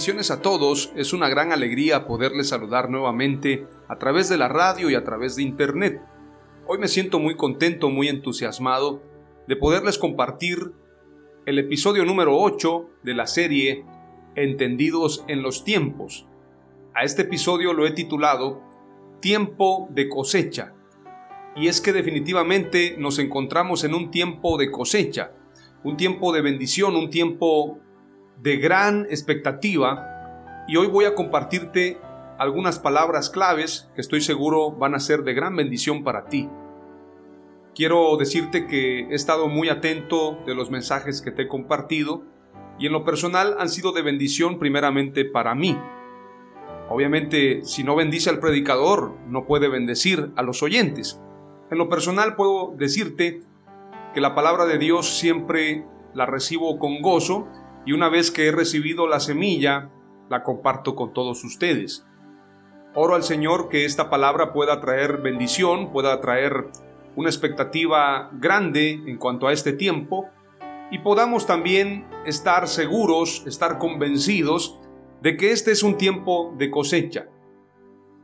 Bendiciones 0.00 0.30
a 0.30 0.40
todos, 0.40 0.94
es 0.96 1.12
una 1.12 1.28
gran 1.28 1.52
alegría 1.52 2.06
poderles 2.06 2.48
saludar 2.48 2.88
nuevamente 2.88 3.66
a 3.86 3.98
través 3.98 4.30
de 4.30 4.38
la 4.38 4.48
radio 4.48 4.88
y 4.88 4.94
a 4.94 5.04
través 5.04 5.36
de 5.36 5.42
internet. 5.42 6.00
Hoy 6.66 6.78
me 6.78 6.88
siento 6.88 7.18
muy 7.18 7.36
contento, 7.36 7.90
muy 7.90 8.08
entusiasmado 8.08 9.02
de 9.46 9.56
poderles 9.56 9.98
compartir 9.98 10.72
el 11.44 11.58
episodio 11.58 12.06
número 12.06 12.34
8 12.34 12.88
de 13.02 13.12
la 13.12 13.26
serie 13.26 13.84
Entendidos 14.36 15.22
en 15.28 15.42
los 15.42 15.64
tiempos. 15.64 16.26
A 16.94 17.04
este 17.04 17.20
episodio 17.20 17.74
lo 17.74 17.86
he 17.86 17.90
titulado 17.90 18.62
Tiempo 19.20 19.86
de 19.90 20.08
cosecha. 20.08 20.72
Y 21.56 21.68
es 21.68 21.82
que 21.82 21.92
definitivamente 21.92 22.96
nos 22.96 23.18
encontramos 23.18 23.84
en 23.84 23.92
un 23.92 24.10
tiempo 24.10 24.56
de 24.56 24.70
cosecha, 24.70 25.32
un 25.84 25.98
tiempo 25.98 26.32
de 26.32 26.40
bendición, 26.40 26.96
un 26.96 27.10
tiempo 27.10 27.80
de 28.42 28.56
gran 28.56 29.06
expectativa 29.10 30.64
y 30.66 30.76
hoy 30.76 30.86
voy 30.86 31.04
a 31.04 31.14
compartirte 31.14 31.98
algunas 32.38 32.78
palabras 32.78 33.28
claves 33.28 33.90
que 33.94 34.00
estoy 34.00 34.22
seguro 34.22 34.72
van 34.72 34.94
a 34.94 35.00
ser 35.00 35.24
de 35.24 35.34
gran 35.34 35.56
bendición 35.56 36.04
para 36.04 36.24
ti. 36.24 36.48
Quiero 37.74 38.16
decirte 38.16 38.66
que 38.66 39.00
he 39.00 39.14
estado 39.14 39.48
muy 39.48 39.68
atento 39.68 40.38
de 40.46 40.54
los 40.54 40.70
mensajes 40.70 41.20
que 41.20 41.30
te 41.30 41.42
he 41.42 41.48
compartido 41.48 42.22
y 42.78 42.86
en 42.86 42.92
lo 42.92 43.04
personal 43.04 43.56
han 43.58 43.68
sido 43.68 43.92
de 43.92 44.02
bendición 44.02 44.58
primeramente 44.58 45.26
para 45.26 45.54
mí. 45.54 45.78
Obviamente, 46.88 47.62
si 47.64 47.84
no 47.84 47.94
bendice 47.94 48.30
al 48.30 48.40
predicador, 48.40 49.16
no 49.26 49.44
puede 49.44 49.68
bendecir 49.68 50.32
a 50.34 50.42
los 50.42 50.62
oyentes. 50.62 51.20
En 51.70 51.78
lo 51.78 51.88
personal 51.88 52.36
puedo 52.36 52.74
decirte 52.76 53.42
que 54.14 54.20
la 54.20 54.34
palabra 54.34 54.64
de 54.64 54.78
Dios 54.78 55.18
siempre 55.18 55.84
la 56.14 56.26
recibo 56.26 56.78
con 56.78 57.02
gozo 57.02 57.46
y 57.86 57.92
una 57.92 58.08
vez 58.08 58.30
que 58.30 58.46
he 58.46 58.52
recibido 58.52 59.06
la 59.06 59.20
semilla, 59.20 59.90
la 60.28 60.42
comparto 60.42 60.94
con 60.94 61.12
todos 61.12 61.44
ustedes. 61.44 62.06
Oro 62.94 63.14
al 63.14 63.22
Señor 63.22 63.68
que 63.68 63.84
esta 63.84 64.10
palabra 64.10 64.52
pueda 64.52 64.80
traer 64.80 65.18
bendición, 65.18 65.92
pueda 65.92 66.20
traer 66.20 66.68
una 67.16 67.28
expectativa 67.28 68.30
grande 68.32 69.02
en 69.06 69.16
cuanto 69.16 69.46
a 69.46 69.52
este 69.52 69.72
tiempo 69.72 70.28
y 70.90 70.98
podamos 70.98 71.46
también 71.46 72.06
estar 72.26 72.68
seguros, 72.68 73.44
estar 73.46 73.78
convencidos 73.78 74.78
de 75.22 75.36
que 75.36 75.52
este 75.52 75.70
es 75.70 75.82
un 75.82 75.96
tiempo 75.96 76.54
de 76.56 76.70
cosecha. 76.70 77.26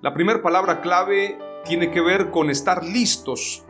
La 0.03 0.15
primera 0.15 0.43
palabra 0.43 0.81
clave 0.81 1.39
tiene 1.65 1.91
que 1.91 2.01
ver 2.01 2.31
con 2.31 2.51
estar 2.51 2.85
listos, 2.85 3.65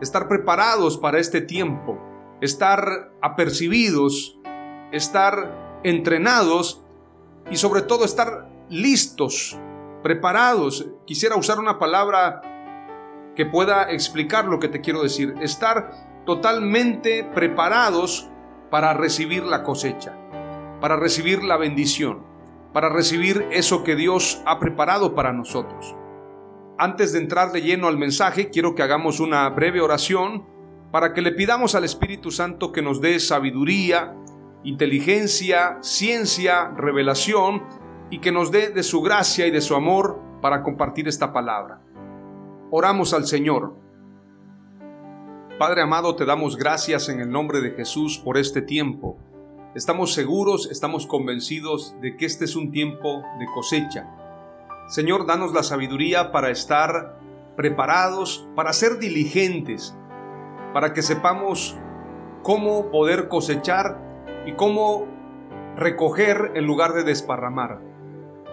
estar 0.00 0.28
preparados 0.28 0.96
para 0.98 1.18
este 1.18 1.40
tiempo, 1.40 1.98
estar 2.40 3.12
apercibidos 3.20 4.37
estar 4.92 5.80
entrenados 5.84 6.82
y 7.50 7.56
sobre 7.56 7.82
todo 7.82 8.04
estar 8.04 8.48
listos, 8.68 9.58
preparados. 10.02 10.86
Quisiera 11.06 11.36
usar 11.36 11.58
una 11.58 11.78
palabra 11.78 12.42
que 13.34 13.46
pueda 13.46 13.90
explicar 13.90 14.46
lo 14.46 14.58
que 14.58 14.68
te 14.68 14.80
quiero 14.80 15.02
decir. 15.02 15.34
Estar 15.40 16.24
totalmente 16.26 17.24
preparados 17.24 18.28
para 18.70 18.94
recibir 18.94 19.44
la 19.44 19.62
cosecha, 19.62 20.16
para 20.80 20.96
recibir 20.96 21.42
la 21.42 21.56
bendición, 21.56 22.22
para 22.72 22.88
recibir 22.88 23.46
eso 23.50 23.84
que 23.84 23.96
Dios 23.96 24.42
ha 24.44 24.58
preparado 24.58 25.14
para 25.14 25.32
nosotros. 25.32 25.94
Antes 26.76 27.12
de 27.12 27.20
entrar 27.20 27.50
de 27.52 27.62
lleno 27.62 27.88
al 27.88 27.96
mensaje, 27.96 28.50
quiero 28.50 28.74
que 28.74 28.82
hagamos 28.82 29.20
una 29.20 29.48
breve 29.48 29.80
oración 29.80 30.46
para 30.92 31.12
que 31.12 31.22
le 31.22 31.32
pidamos 31.32 31.74
al 31.74 31.84
Espíritu 31.84 32.30
Santo 32.30 32.72
que 32.72 32.82
nos 32.82 33.00
dé 33.00 33.18
sabiduría, 33.20 34.14
inteligencia, 34.68 35.78
ciencia, 35.80 36.68
revelación 36.76 37.62
y 38.10 38.18
que 38.18 38.32
nos 38.32 38.50
dé 38.50 38.68
de 38.68 38.82
su 38.82 39.00
gracia 39.00 39.46
y 39.46 39.50
de 39.50 39.62
su 39.62 39.74
amor 39.74 40.20
para 40.42 40.62
compartir 40.62 41.08
esta 41.08 41.32
palabra. 41.32 41.80
Oramos 42.70 43.14
al 43.14 43.26
Señor. 43.26 43.74
Padre 45.58 45.80
amado, 45.80 46.16
te 46.16 46.26
damos 46.26 46.56
gracias 46.56 47.08
en 47.08 47.20
el 47.20 47.30
nombre 47.30 47.62
de 47.62 47.70
Jesús 47.70 48.18
por 48.18 48.36
este 48.36 48.60
tiempo. 48.60 49.16
Estamos 49.74 50.12
seguros, 50.12 50.68
estamos 50.70 51.06
convencidos 51.06 51.96
de 52.02 52.18
que 52.18 52.26
este 52.26 52.44
es 52.44 52.54
un 52.54 52.70
tiempo 52.70 53.22
de 53.38 53.46
cosecha. 53.54 54.06
Señor, 54.88 55.26
danos 55.26 55.54
la 55.54 55.62
sabiduría 55.62 56.30
para 56.30 56.50
estar 56.50 57.18
preparados, 57.56 58.46
para 58.54 58.74
ser 58.74 58.98
diligentes, 58.98 59.96
para 60.74 60.92
que 60.92 61.00
sepamos 61.00 61.74
cómo 62.42 62.90
poder 62.90 63.28
cosechar 63.28 64.07
y 64.46 64.52
cómo 64.52 65.06
recoger 65.76 66.52
en 66.54 66.66
lugar 66.66 66.92
de 66.92 67.04
desparramar. 67.04 67.80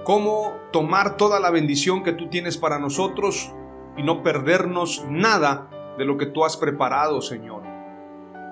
Cómo 0.03 0.53
tomar 0.71 1.17
toda 1.17 1.39
la 1.39 1.49
bendición 1.49 2.03
que 2.03 2.13
tú 2.13 2.29
tienes 2.29 2.57
para 2.57 2.77
nosotros 2.77 3.51
y 3.97 4.03
no 4.03 4.21
perdernos 4.21 5.05
nada 5.09 5.69
de 5.97 6.05
lo 6.05 6.17
que 6.17 6.27
tú 6.27 6.45
has 6.45 6.57
preparado, 6.57 7.21
Señor. 7.21 7.63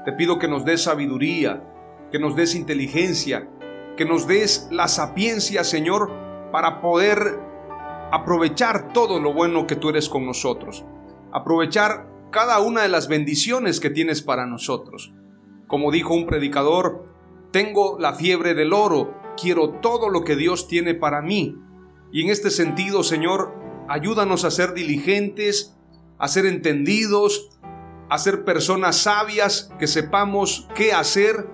Te 0.05 0.13
pido 0.13 0.39
que 0.39 0.47
nos 0.47 0.65
des 0.65 0.83
sabiduría, 0.83 1.63
que 2.11 2.19
nos 2.19 2.35
des 2.35 2.55
inteligencia, 2.55 3.47
que 3.95 4.05
nos 4.05 4.27
des 4.27 4.67
la 4.71 4.87
sapiencia, 4.87 5.63
Señor, 5.63 6.11
para 6.51 6.81
poder 6.81 7.39
aprovechar 8.11 8.93
todo 8.93 9.19
lo 9.19 9.33
bueno 9.33 9.67
que 9.67 9.75
tú 9.75 9.89
eres 9.89 10.09
con 10.09 10.25
nosotros. 10.25 10.85
Aprovechar 11.31 12.07
cada 12.31 12.59
una 12.59 12.81
de 12.81 12.89
las 12.89 13.07
bendiciones 13.07 13.79
que 13.79 13.89
tienes 13.89 14.21
para 14.21 14.45
nosotros. 14.45 15.13
Como 15.67 15.91
dijo 15.91 16.13
un 16.13 16.25
predicador, 16.25 17.12
tengo 17.53 17.99
la 17.99 18.13
fiebre 18.13 18.55
del 18.55 18.73
oro, 18.73 19.13
quiero 19.39 19.79
todo 19.79 20.09
lo 20.09 20.23
que 20.23 20.35
Dios 20.35 20.67
tiene 20.67 20.95
para 20.95 21.21
mí. 21.21 21.55
Y 22.11 22.23
en 22.23 22.31
este 22.31 22.49
sentido, 22.49 23.03
Señor, 23.03 23.53
ayúdanos 23.87 24.43
a 24.43 24.49
ser 24.49 24.73
diligentes, 24.73 25.77
a 26.17 26.27
ser 26.27 26.47
entendidos, 26.47 27.51
a 28.09 28.17
ser 28.17 28.43
personas 28.43 28.97
sabias 28.97 29.71
que 29.77 29.85
sepamos 29.85 30.67
qué 30.73 30.93
hacer 30.93 31.47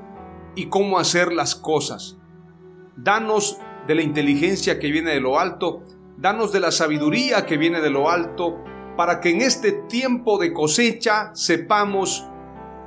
y 0.56 0.68
cómo 0.69 1.00
hacer 1.00 1.34
las 1.34 1.54
cosas. 1.54 2.18
Danos 2.95 3.60
de 3.86 3.95
la 3.95 4.02
inteligencia 4.02 4.80
que 4.80 4.92
viene 4.92 5.12
de 5.12 5.19
lo 5.19 5.38
alto, 5.38 5.84
danos 6.18 6.54
de 6.54 6.62
la 6.62 6.72
sabiduría 6.72 7.45
que 7.45 7.57
viene 7.57 7.81
de 7.81 7.90
lo 7.90 8.10
alto, 8.10 8.63
para 8.95 9.19
que 9.19 9.31
en 9.31 9.42
este 9.42 9.74
tiempo 9.74 10.38
de 10.38 10.54
cosecha 10.54 11.31
sepamos 11.34 12.25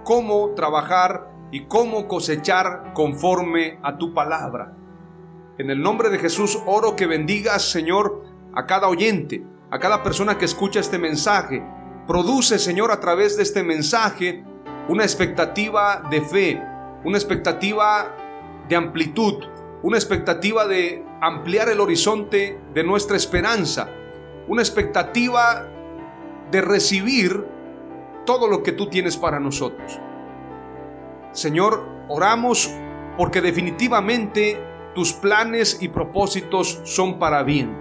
cómo 0.02 0.54
trabajar 0.54 1.31
y 1.52 1.66
cómo 1.66 2.08
cosechar 2.08 2.92
conforme 2.94 3.78
a 3.82 3.98
tu 3.98 4.14
palabra. 4.14 4.74
En 5.58 5.70
el 5.70 5.80
nombre 5.80 6.08
de 6.08 6.18
Jesús 6.18 6.58
oro 6.66 6.96
que 6.96 7.06
bendigas, 7.06 7.62
Señor, 7.62 8.24
a 8.54 8.66
cada 8.66 8.88
oyente, 8.88 9.44
a 9.70 9.78
cada 9.78 10.02
persona 10.02 10.38
que 10.38 10.46
escucha 10.46 10.80
este 10.80 10.98
mensaje. 10.98 11.62
Produce, 12.06 12.58
Señor, 12.58 12.90
a 12.90 13.00
través 13.00 13.36
de 13.36 13.42
este 13.42 13.62
mensaje 13.62 14.42
una 14.88 15.04
expectativa 15.04 16.02
de 16.10 16.22
fe, 16.22 16.62
una 17.04 17.18
expectativa 17.18 18.16
de 18.68 18.74
amplitud, 18.74 19.44
una 19.82 19.98
expectativa 19.98 20.66
de 20.66 21.04
ampliar 21.20 21.68
el 21.68 21.80
horizonte 21.80 22.58
de 22.72 22.82
nuestra 22.82 23.16
esperanza, 23.16 23.88
una 24.48 24.62
expectativa 24.62 25.68
de 26.50 26.60
recibir 26.62 27.44
todo 28.24 28.48
lo 28.48 28.62
que 28.62 28.72
tú 28.72 28.88
tienes 28.88 29.18
para 29.18 29.38
nosotros. 29.38 30.00
Señor, 31.32 31.88
oramos 32.08 32.70
porque 33.16 33.40
definitivamente 33.40 34.62
tus 34.94 35.12
planes 35.12 35.78
y 35.80 35.88
propósitos 35.88 36.80
son 36.84 37.18
para 37.18 37.42
bien. 37.42 37.76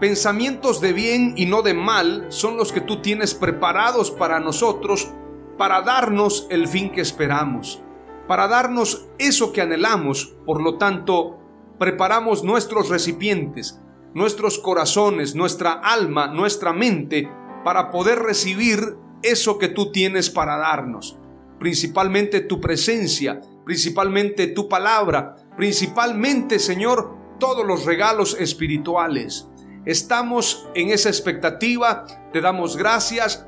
Pensamientos 0.00 0.80
de 0.80 0.92
bien 0.92 1.34
y 1.36 1.46
no 1.46 1.62
de 1.62 1.74
mal 1.74 2.26
son 2.28 2.56
los 2.56 2.72
que 2.72 2.80
tú 2.80 3.00
tienes 3.00 3.34
preparados 3.34 4.10
para 4.10 4.40
nosotros 4.40 5.12
para 5.56 5.82
darnos 5.82 6.48
el 6.50 6.66
fin 6.66 6.90
que 6.90 7.00
esperamos, 7.00 7.80
para 8.26 8.48
darnos 8.48 9.06
eso 9.18 9.52
que 9.52 9.60
anhelamos. 9.60 10.34
Por 10.44 10.60
lo 10.60 10.76
tanto, 10.76 11.38
preparamos 11.78 12.42
nuestros 12.42 12.88
recipientes, 12.88 13.80
nuestros 14.12 14.58
corazones, 14.58 15.36
nuestra 15.36 15.72
alma, 15.72 16.26
nuestra 16.26 16.72
mente, 16.72 17.30
para 17.62 17.92
poder 17.92 18.18
recibir 18.18 18.96
eso 19.22 19.58
que 19.58 19.68
tú 19.68 19.92
tienes 19.92 20.30
para 20.30 20.56
darnos. 20.56 21.16
Principalmente 21.62 22.40
tu 22.40 22.60
presencia, 22.60 23.40
principalmente 23.64 24.48
tu 24.48 24.68
palabra, 24.68 25.36
principalmente, 25.56 26.58
Señor, 26.58 27.14
todos 27.38 27.64
los 27.64 27.84
regalos 27.84 28.36
espirituales. 28.40 29.46
Estamos 29.84 30.68
en 30.74 30.88
esa 30.88 31.08
expectativa, 31.08 32.04
te 32.32 32.40
damos 32.40 32.76
gracias, 32.76 33.46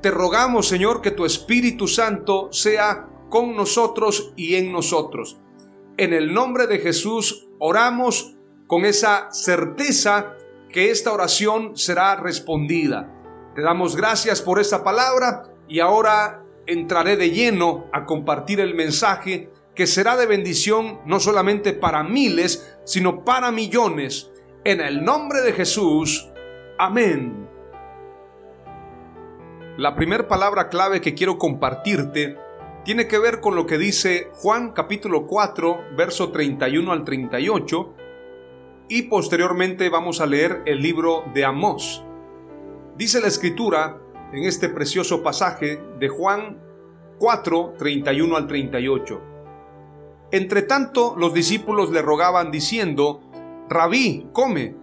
te 0.00 0.12
rogamos, 0.12 0.68
Señor, 0.68 1.02
que 1.02 1.10
tu 1.10 1.24
Espíritu 1.24 1.88
Santo 1.88 2.52
sea 2.52 3.08
con 3.30 3.56
nosotros 3.56 4.32
y 4.36 4.54
en 4.54 4.70
nosotros. 4.70 5.36
En 5.96 6.12
el 6.12 6.32
nombre 6.32 6.68
de 6.68 6.78
Jesús 6.78 7.48
oramos 7.58 8.36
con 8.68 8.84
esa 8.84 9.32
certeza 9.32 10.36
que 10.72 10.92
esta 10.92 11.12
oración 11.12 11.76
será 11.76 12.14
respondida. 12.14 13.12
Te 13.56 13.62
damos 13.62 13.96
gracias 13.96 14.40
por 14.40 14.60
esta 14.60 14.84
palabra 14.84 15.42
y 15.66 15.80
ahora 15.80 16.45
entraré 16.66 17.16
de 17.16 17.30
lleno 17.30 17.86
a 17.92 18.04
compartir 18.06 18.60
el 18.60 18.74
mensaje 18.74 19.50
que 19.74 19.86
será 19.86 20.16
de 20.16 20.26
bendición 20.26 21.00
no 21.04 21.20
solamente 21.20 21.72
para 21.72 22.02
miles, 22.02 22.76
sino 22.84 23.24
para 23.24 23.52
millones. 23.52 24.30
En 24.64 24.80
el 24.80 25.04
nombre 25.04 25.42
de 25.42 25.52
Jesús. 25.52 26.28
Amén. 26.78 27.46
La 29.76 29.94
primera 29.94 30.26
palabra 30.26 30.68
clave 30.70 31.00
que 31.00 31.14
quiero 31.14 31.36
compartirte 31.36 32.38
tiene 32.84 33.08
que 33.08 33.18
ver 33.18 33.40
con 33.40 33.54
lo 33.54 33.66
que 33.66 33.78
dice 33.78 34.30
Juan 34.34 34.72
capítulo 34.72 35.26
4, 35.26 35.96
verso 35.96 36.30
31 36.30 36.92
al 36.92 37.04
38, 37.04 37.94
y 38.88 39.02
posteriormente 39.02 39.88
vamos 39.88 40.20
a 40.20 40.26
leer 40.26 40.62
el 40.64 40.80
libro 40.80 41.24
de 41.34 41.44
Amós. 41.44 42.04
Dice 42.96 43.20
la 43.20 43.26
escritura 43.26 44.00
en 44.32 44.44
este 44.44 44.68
precioso 44.68 45.22
pasaje 45.22 45.80
de 45.98 46.08
Juan 46.08 46.58
4, 47.18 47.74
31 47.78 48.36
al 48.36 48.46
38. 48.46 49.20
Entre 50.32 50.62
tanto, 50.62 51.14
los 51.16 51.32
discípulos 51.32 51.90
le 51.90 52.02
rogaban 52.02 52.50
diciendo, 52.50 53.20
Rabí, 53.68 54.28
come. 54.32 54.74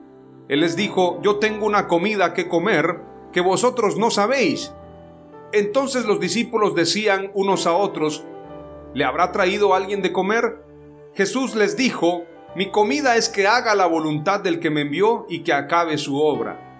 Él 0.47 0.61
les 0.61 0.75
dijo, 0.75 1.21
yo 1.21 1.37
tengo 1.37 1.65
una 1.65 1.87
comida 1.87 2.33
que 2.33 2.47
comer 2.47 3.01
que 3.31 3.41
vosotros 3.41 3.97
no 3.97 4.11
sabéis. 4.11 4.73
Entonces 5.51 6.05
los 6.05 6.19
discípulos 6.19 6.75
decían 6.75 7.31
unos 7.33 7.67
a 7.67 7.73
otros, 7.73 8.25
¿le 8.93 9.05
habrá 9.05 9.31
traído 9.31 9.73
alguien 9.73 10.01
de 10.01 10.11
comer? 10.11 10.63
Jesús 11.13 11.55
les 11.55 11.77
dijo, 11.77 12.23
mi 12.55 12.71
comida 12.71 13.15
es 13.15 13.29
que 13.29 13.47
haga 13.47 13.75
la 13.75 13.85
voluntad 13.85 14.39
del 14.39 14.59
que 14.59 14.69
me 14.69 14.81
envió 14.81 15.25
y 15.29 15.43
que 15.43 15.53
acabe 15.53 15.97
su 15.97 16.19
obra. 16.19 16.72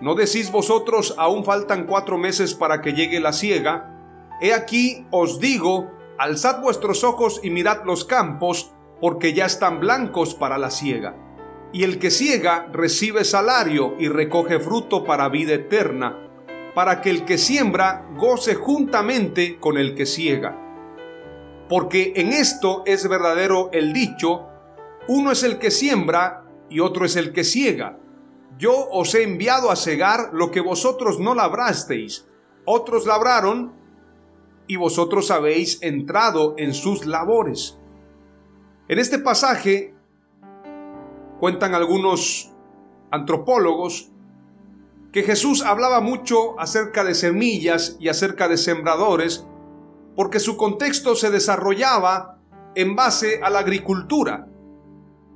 ¿No 0.00 0.14
decís 0.14 0.50
vosotros, 0.50 1.14
aún 1.18 1.44
faltan 1.44 1.86
cuatro 1.86 2.16
meses 2.16 2.54
para 2.54 2.80
que 2.80 2.94
llegue 2.94 3.20
la 3.20 3.34
siega? 3.34 4.38
He 4.40 4.54
aquí 4.54 5.06
os 5.10 5.40
digo, 5.40 5.90
alzad 6.18 6.62
vuestros 6.62 7.04
ojos 7.04 7.40
y 7.42 7.50
mirad 7.50 7.84
los 7.84 8.06
campos, 8.06 8.72
porque 8.98 9.34
ya 9.34 9.44
están 9.44 9.78
blancos 9.78 10.34
para 10.34 10.56
la 10.56 10.70
siega. 10.70 11.16
Y 11.74 11.84
el 11.84 11.98
que 11.98 12.10
siega 12.10 12.66
recibe 12.72 13.24
salario 13.24 13.94
y 13.98 14.08
recoge 14.08 14.58
fruto 14.58 15.04
para 15.04 15.28
vida 15.28 15.52
eterna, 15.52 16.16
para 16.74 17.02
que 17.02 17.10
el 17.10 17.26
que 17.26 17.36
siembra 17.36 18.08
goce 18.16 18.54
juntamente 18.54 19.58
con 19.60 19.76
el 19.76 19.94
que 19.94 20.06
siega. 20.06 20.56
Porque 21.68 22.14
en 22.16 22.32
esto 22.32 22.84
es 22.86 23.06
verdadero 23.06 23.68
el 23.72 23.92
dicho, 23.92 24.46
uno 25.08 25.30
es 25.30 25.42
el 25.42 25.58
que 25.58 25.70
siembra 25.70 26.44
y 26.70 26.80
otro 26.80 27.04
es 27.04 27.16
el 27.16 27.32
que 27.32 27.44
siega 27.44 27.98
yo 28.60 28.90
os 28.90 29.14
he 29.14 29.22
enviado 29.22 29.70
a 29.70 29.76
cegar 29.76 30.30
lo 30.34 30.50
que 30.50 30.60
vosotros 30.60 31.18
no 31.18 31.34
labrasteis. 31.34 32.28
Otros 32.66 33.06
labraron 33.06 33.72
y 34.66 34.76
vosotros 34.76 35.30
habéis 35.30 35.82
entrado 35.82 36.54
en 36.58 36.74
sus 36.74 37.06
labores. 37.06 37.78
En 38.86 38.98
este 38.98 39.18
pasaje 39.18 39.94
cuentan 41.40 41.74
algunos 41.74 42.52
antropólogos 43.10 44.10
que 45.10 45.22
Jesús 45.22 45.64
hablaba 45.64 46.02
mucho 46.02 46.60
acerca 46.60 47.02
de 47.02 47.14
semillas 47.14 47.96
y 47.98 48.10
acerca 48.10 48.46
de 48.46 48.58
sembradores 48.58 49.46
porque 50.16 50.38
su 50.38 50.58
contexto 50.58 51.16
se 51.16 51.30
desarrollaba 51.30 52.38
en 52.74 52.94
base 52.94 53.40
a 53.42 53.48
la 53.48 53.60
agricultura. 53.60 54.49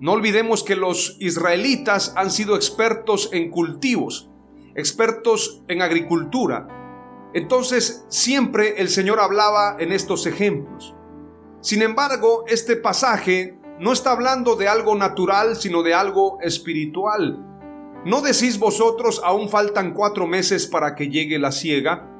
No 0.00 0.12
olvidemos 0.12 0.64
que 0.64 0.76
los 0.76 1.16
israelitas 1.20 2.12
han 2.16 2.30
sido 2.30 2.56
expertos 2.56 3.30
en 3.32 3.50
cultivos, 3.50 4.28
expertos 4.74 5.62
en 5.68 5.82
agricultura. 5.82 6.68
Entonces 7.32 8.04
siempre 8.08 8.80
el 8.80 8.88
Señor 8.88 9.20
hablaba 9.20 9.76
en 9.78 9.92
estos 9.92 10.26
ejemplos. 10.26 10.94
Sin 11.60 11.80
embargo, 11.80 12.44
este 12.48 12.76
pasaje 12.76 13.56
no 13.78 13.92
está 13.92 14.12
hablando 14.12 14.56
de 14.56 14.68
algo 14.68 14.94
natural, 14.94 15.56
sino 15.56 15.82
de 15.82 15.94
algo 15.94 16.38
espiritual. 16.42 17.38
¿No 18.04 18.20
decís 18.20 18.58
vosotros 18.58 19.20
aún 19.24 19.48
faltan 19.48 19.94
cuatro 19.94 20.26
meses 20.26 20.66
para 20.66 20.94
que 20.94 21.08
llegue 21.08 21.38
la 21.38 21.52
siega? 21.52 22.10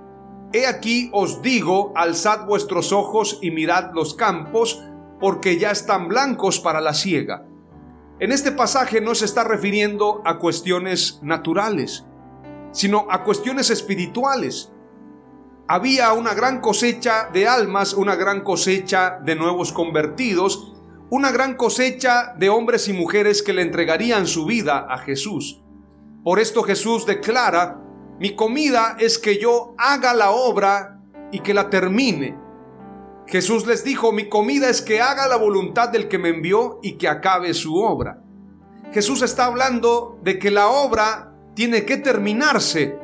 He 0.52 0.66
aquí 0.66 1.10
os 1.12 1.42
digo, 1.42 1.92
alzad 1.94 2.46
vuestros 2.46 2.92
ojos 2.92 3.38
y 3.42 3.50
mirad 3.50 3.90
los 3.92 4.14
campos, 4.14 4.82
porque 5.20 5.58
ya 5.58 5.72
están 5.72 6.08
blancos 6.08 6.60
para 6.60 6.80
la 6.80 6.94
siega. 6.94 7.46
En 8.20 8.30
este 8.30 8.52
pasaje 8.52 9.00
no 9.00 9.14
se 9.16 9.24
está 9.24 9.42
refiriendo 9.42 10.22
a 10.24 10.38
cuestiones 10.38 11.18
naturales, 11.22 12.04
sino 12.70 13.06
a 13.10 13.24
cuestiones 13.24 13.70
espirituales. 13.70 14.70
Había 15.66 16.12
una 16.12 16.32
gran 16.32 16.60
cosecha 16.60 17.28
de 17.32 17.48
almas, 17.48 17.92
una 17.92 18.14
gran 18.14 18.42
cosecha 18.42 19.18
de 19.24 19.34
nuevos 19.34 19.72
convertidos, 19.72 20.74
una 21.10 21.32
gran 21.32 21.54
cosecha 21.56 22.34
de 22.38 22.50
hombres 22.50 22.86
y 22.86 22.92
mujeres 22.92 23.42
que 23.42 23.52
le 23.52 23.62
entregarían 23.62 24.28
su 24.28 24.46
vida 24.46 24.86
a 24.88 24.98
Jesús. 24.98 25.60
Por 26.22 26.38
esto 26.38 26.62
Jesús 26.62 27.06
declara, 27.06 27.80
mi 28.20 28.36
comida 28.36 28.96
es 29.00 29.18
que 29.18 29.38
yo 29.38 29.74
haga 29.76 30.14
la 30.14 30.30
obra 30.30 31.00
y 31.32 31.40
que 31.40 31.52
la 31.52 31.68
termine. 31.68 32.43
Jesús 33.26 33.66
les 33.66 33.84
dijo, 33.84 34.12
mi 34.12 34.28
comida 34.28 34.68
es 34.68 34.82
que 34.82 35.00
haga 35.00 35.26
la 35.26 35.36
voluntad 35.36 35.88
del 35.88 36.08
que 36.08 36.18
me 36.18 36.28
envió 36.28 36.78
y 36.82 36.92
que 36.98 37.08
acabe 37.08 37.54
su 37.54 37.76
obra. 37.76 38.22
Jesús 38.92 39.22
está 39.22 39.46
hablando 39.46 40.18
de 40.22 40.38
que 40.38 40.50
la 40.50 40.68
obra 40.68 41.32
tiene 41.54 41.84
que 41.84 41.96
terminarse 41.96 42.98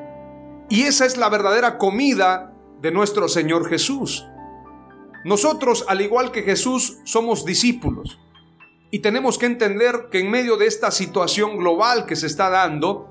y 0.68 0.82
esa 0.82 1.04
es 1.04 1.16
la 1.16 1.28
verdadera 1.28 1.78
comida 1.78 2.52
de 2.80 2.92
nuestro 2.92 3.28
Señor 3.28 3.68
Jesús. 3.68 4.26
Nosotros, 5.24 5.84
al 5.88 6.00
igual 6.00 6.30
que 6.30 6.42
Jesús, 6.42 6.98
somos 7.04 7.44
discípulos 7.44 8.20
y 8.90 9.00
tenemos 9.00 9.36
que 9.36 9.46
entender 9.46 10.08
que 10.10 10.20
en 10.20 10.30
medio 10.30 10.56
de 10.56 10.66
esta 10.66 10.90
situación 10.90 11.58
global 11.58 12.06
que 12.06 12.16
se 12.16 12.26
está 12.26 12.50
dando, 12.50 13.08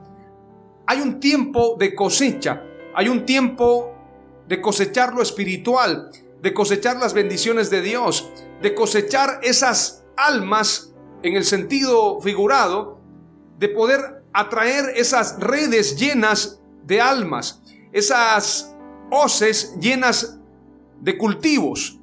hay 0.88 1.02
un 1.02 1.20
tiempo 1.20 1.76
de 1.78 1.94
cosecha, 1.94 2.64
hay 2.96 3.10
un 3.10 3.26
tiempo 3.26 3.94
de 4.48 4.62
cosechar 4.62 5.14
lo 5.14 5.22
espiritual, 5.22 6.10
de 6.42 6.54
cosechar 6.54 6.98
las 6.98 7.14
bendiciones 7.14 7.70
de 7.70 7.82
Dios, 7.82 8.30
de 8.62 8.76
cosechar 8.76 9.40
esas 9.44 10.06
almas 10.16 10.94
en 11.24 11.36
el 11.36 11.44
sentido 11.44 12.22
figurado, 12.22 13.00
de 13.58 13.70
poder 13.70 14.24
atraer 14.34 14.94
esas 14.96 15.40
redes 15.40 15.98
llenas 15.98 16.62
de 16.84 17.02
almas, 17.02 17.62
esas 17.92 18.76
hoces 19.12 19.76
llenas 19.80 20.40
de 21.02 21.18
cultivos. 21.18 22.00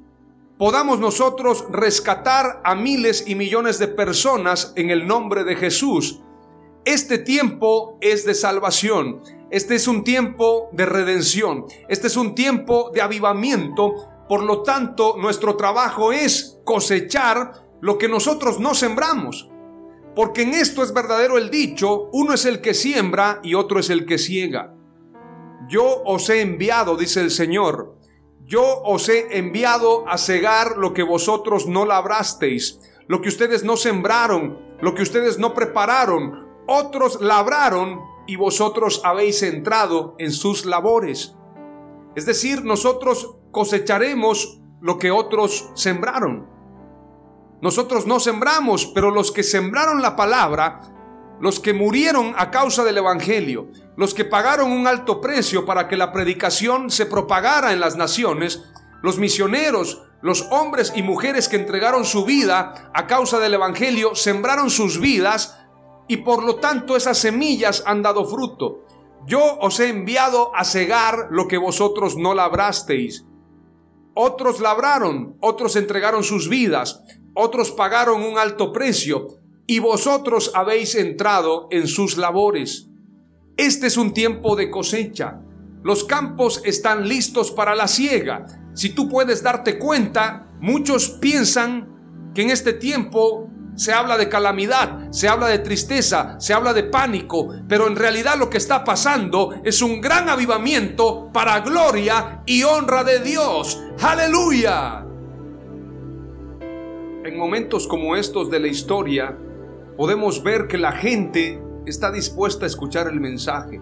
Podamos 0.57 0.99
nosotros 0.99 1.65
rescatar 1.69 2.61
a 2.63 2.73
miles 2.75 3.23
y 3.27 3.35
millones 3.35 3.77
de 3.79 3.87
personas 3.87 4.73
en 4.75 4.89
el 4.89 5.07
nombre 5.07 5.43
de 5.43 5.55
Jesús. 5.55 6.21
Este 6.83 7.19
tiempo 7.19 7.97
es 8.01 8.25
de 8.25 8.33
salvación. 8.33 9.21
Este 9.51 9.75
es 9.75 9.87
un 9.87 10.03
tiempo 10.03 10.69
de 10.71 10.85
redención. 10.85 11.65
Este 11.89 12.07
es 12.07 12.17
un 12.17 12.33
tiempo 12.33 12.91
de 12.93 13.01
avivamiento 13.01 14.09
por 14.27 14.43
lo 14.43 14.61
tanto, 14.63 15.15
nuestro 15.17 15.55
trabajo 15.55 16.11
es 16.11 16.59
cosechar 16.65 17.65
lo 17.81 17.97
que 17.97 18.09
nosotros 18.09 18.59
no 18.59 18.75
sembramos. 18.75 19.49
Porque 20.15 20.41
en 20.41 20.53
esto 20.53 20.83
es 20.83 20.93
verdadero 20.93 21.37
el 21.37 21.49
dicho, 21.49 22.09
uno 22.11 22.33
es 22.33 22.45
el 22.45 22.59
que 22.59 22.73
siembra 22.73 23.39
y 23.43 23.53
otro 23.53 23.79
es 23.79 23.89
el 23.89 24.05
que 24.05 24.17
ciega. 24.17 24.73
Yo 25.69 26.01
os 26.05 26.29
he 26.29 26.41
enviado, 26.41 26.97
dice 26.97 27.21
el 27.21 27.31
Señor, 27.31 27.97
yo 28.45 28.81
os 28.83 29.09
he 29.09 29.37
enviado 29.37 30.07
a 30.07 30.17
cegar 30.17 30.77
lo 30.77 30.93
que 30.93 31.03
vosotros 31.03 31.67
no 31.67 31.85
labrasteis, 31.85 32.79
lo 33.07 33.21
que 33.21 33.29
ustedes 33.29 33.63
no 33.63 33.77
sembraron, 33.77 34.57
lo 34.81 34.95
que 34.95 35.03
ustedes 35.03 35.37
no 35.37 35.53
prepararon, 35.53 36.47
otros 36.65 37.21
labraron 37.21 37.99
y 38.25 38.35
vosotros 38.35 39.01
habéis 39.03 39.43
entrado 39.43 40.15
en 40.17 40.31
sus 40.31 40.65
labores. 40.65 41.35
Es 42.15 42.25
decir, 42.25 42.63
nosotros 42.63 43.36
cosecharemos 43.51 44.59
lo 44.81 44.97
que 44.97 45.11
otros 45.11 45.69
sembraron. 45.75 46.47
Nosotros 47.61 48.05
no 48.05 48.19
sembramos, 48.19 48.85
pero 48.87 49.11
los 49.11 49.31
que 49.31 49.43
sembraron 49.43 50.01
la 50.01 50.15
palabra 50.15 50.93
los 51.39 51.59
que 51.59 51.73
murieron 51.73 52.33
a 52.37 52.51
causa 52.51 52.83
del 52.83 52.97
Evangelio, 52.97 53.67
los 53.95 54.13
que 54.13 54.25
pagaron 54.25 54.71
un 54.71 54.87
alto 54.87 55.21
precio 55.21 55.65
para 55.65 55.87
que 55.87 55.97
la 55.97 56.11
predicación 56.11 56.89
se 56.89 57.05
propagara 57.05 57.73
en 57.73 57.79
las 57.79 57.95
naciones, 57.95 58.63
los 59.03 59.17
misioneros, 59.17 60.03
los 60.21 60.47
hombres 60.51 60.93
y 60.95 61.03
mujeres 61.03 61.47
que 61.47 61.57
entregaron 61.57 62.05
su 62.05 62.25
vida 62.25 62.89
a 62.93 63.05
causa 63.05 63.39
del 63.39 63.53
Evangelio, 63.53 64.15
sembraron 64.15 64.69
sus 64.69 64.99
vidas 64.99 65.59
y 66.07 66.17
por 66.17 66.43
lo 66.43 66.55
tanto 66.55 66.95
esas 66.95 67.17
semillas 67.17 67.83
han 67.85 68.01
dado 68.01 68.25
fruto. 68.25 68.85
Yo 69.27 69.59
os 69.59 69.79
he 69.79 69.89
enviado 69.89 70.55
a 70.55 70.63
cegar 70.63 71.27
lo 71.29 71.47
que 71.47 71.57
vosotros 71.57 72.17
no 72.17 72.33
labrasteis. 72.33 73.25
Otros 74.19 74.59
labraron, 74.59 75.37
otros 75.41 75.75
entregaron 75.75 76.23
sus 76.23 76.49
vidas, 76.49 77.03
otros 77.35 77.69
pagaron 77.69 78.23
un 78.23 78.39
alto 78.39 78.73
precio, 78.73 79.27
y 79.67 79.77
vosotros 79.77 80.51
habéis 80.55 80.95
entrado 80.95 81.67
en 81.69 81.87
sus 81.87 82.17
labores. 82.17 82.89
Este 83.57 83.85
es 83.85 83.95
un 83.95 84.15
tiempo 84.15 84.55
de 84.55 84.71
cosecha. 84.71 85.39
Los 85.83 86.03
campos 86.03 86.63
están 86.65 87.07
listos 87.07 87.51
para 87.51 87.75
la 87.75 87.87
siega. 87.87 88.47
Si 88.73 88.89
tú 88.89 89.07
puedes 89.07 89.43
darte 89.43 89.77
cuenta, 89.77 90.47
muchos 90.61 91.11
piensan 91.21 92.31
que 92.33 92.41
en 92.41 92.49
este 92.49 92.73
tiempo 92.73 93.51
se 93.77 93.93
habla 93.93 94.17
de 94.17 94.27
calamidad, 94.27 95.11
se 95.11 95.27
habla 95.29 95.47
de 95.47 95.59
tristeza, 95.59 96.35
se 96.39 96.53
habla 96.53 96.73
de 96.73 96.83
pánico, 96.83 97.53
pero 97.69 97.87
en 97.87 97.95
realidad 97.95 98.35
lo 98.37 98.49
que 98.49 98.57
está 98.57 98.83
pasando 98.83 99.53
es 99.63 99.83
un 99.83 100.01
gran 100.01 100.27
avivamiento 100.29 101.29
para 101.31 101.59
gloria 101.59 102.41
y 102.47 102.63
honra 102.63 103.03
de 103.03 103.19
Dios. 103.19 103.79
Aleluya. 104.01 105.05
En 107.23 107.37
momentos 107.37 107.87
como 107.87 108.15
estos 108.15 108.49
de 108.49 108.59
la 108.59 108.67
historia, 108.67 109.37
podemos 109.95 110.41
ver 110.41 110.67
que 110.67 110.79
la 110.79 110.93
gente 110.93 111.61
está 111.85 112.11
dispuesta 112.11 112.65
a 112.65 112.67
escuchar 112.67 113.07
el 113.07 113.19
mensaje. 113.19 113.79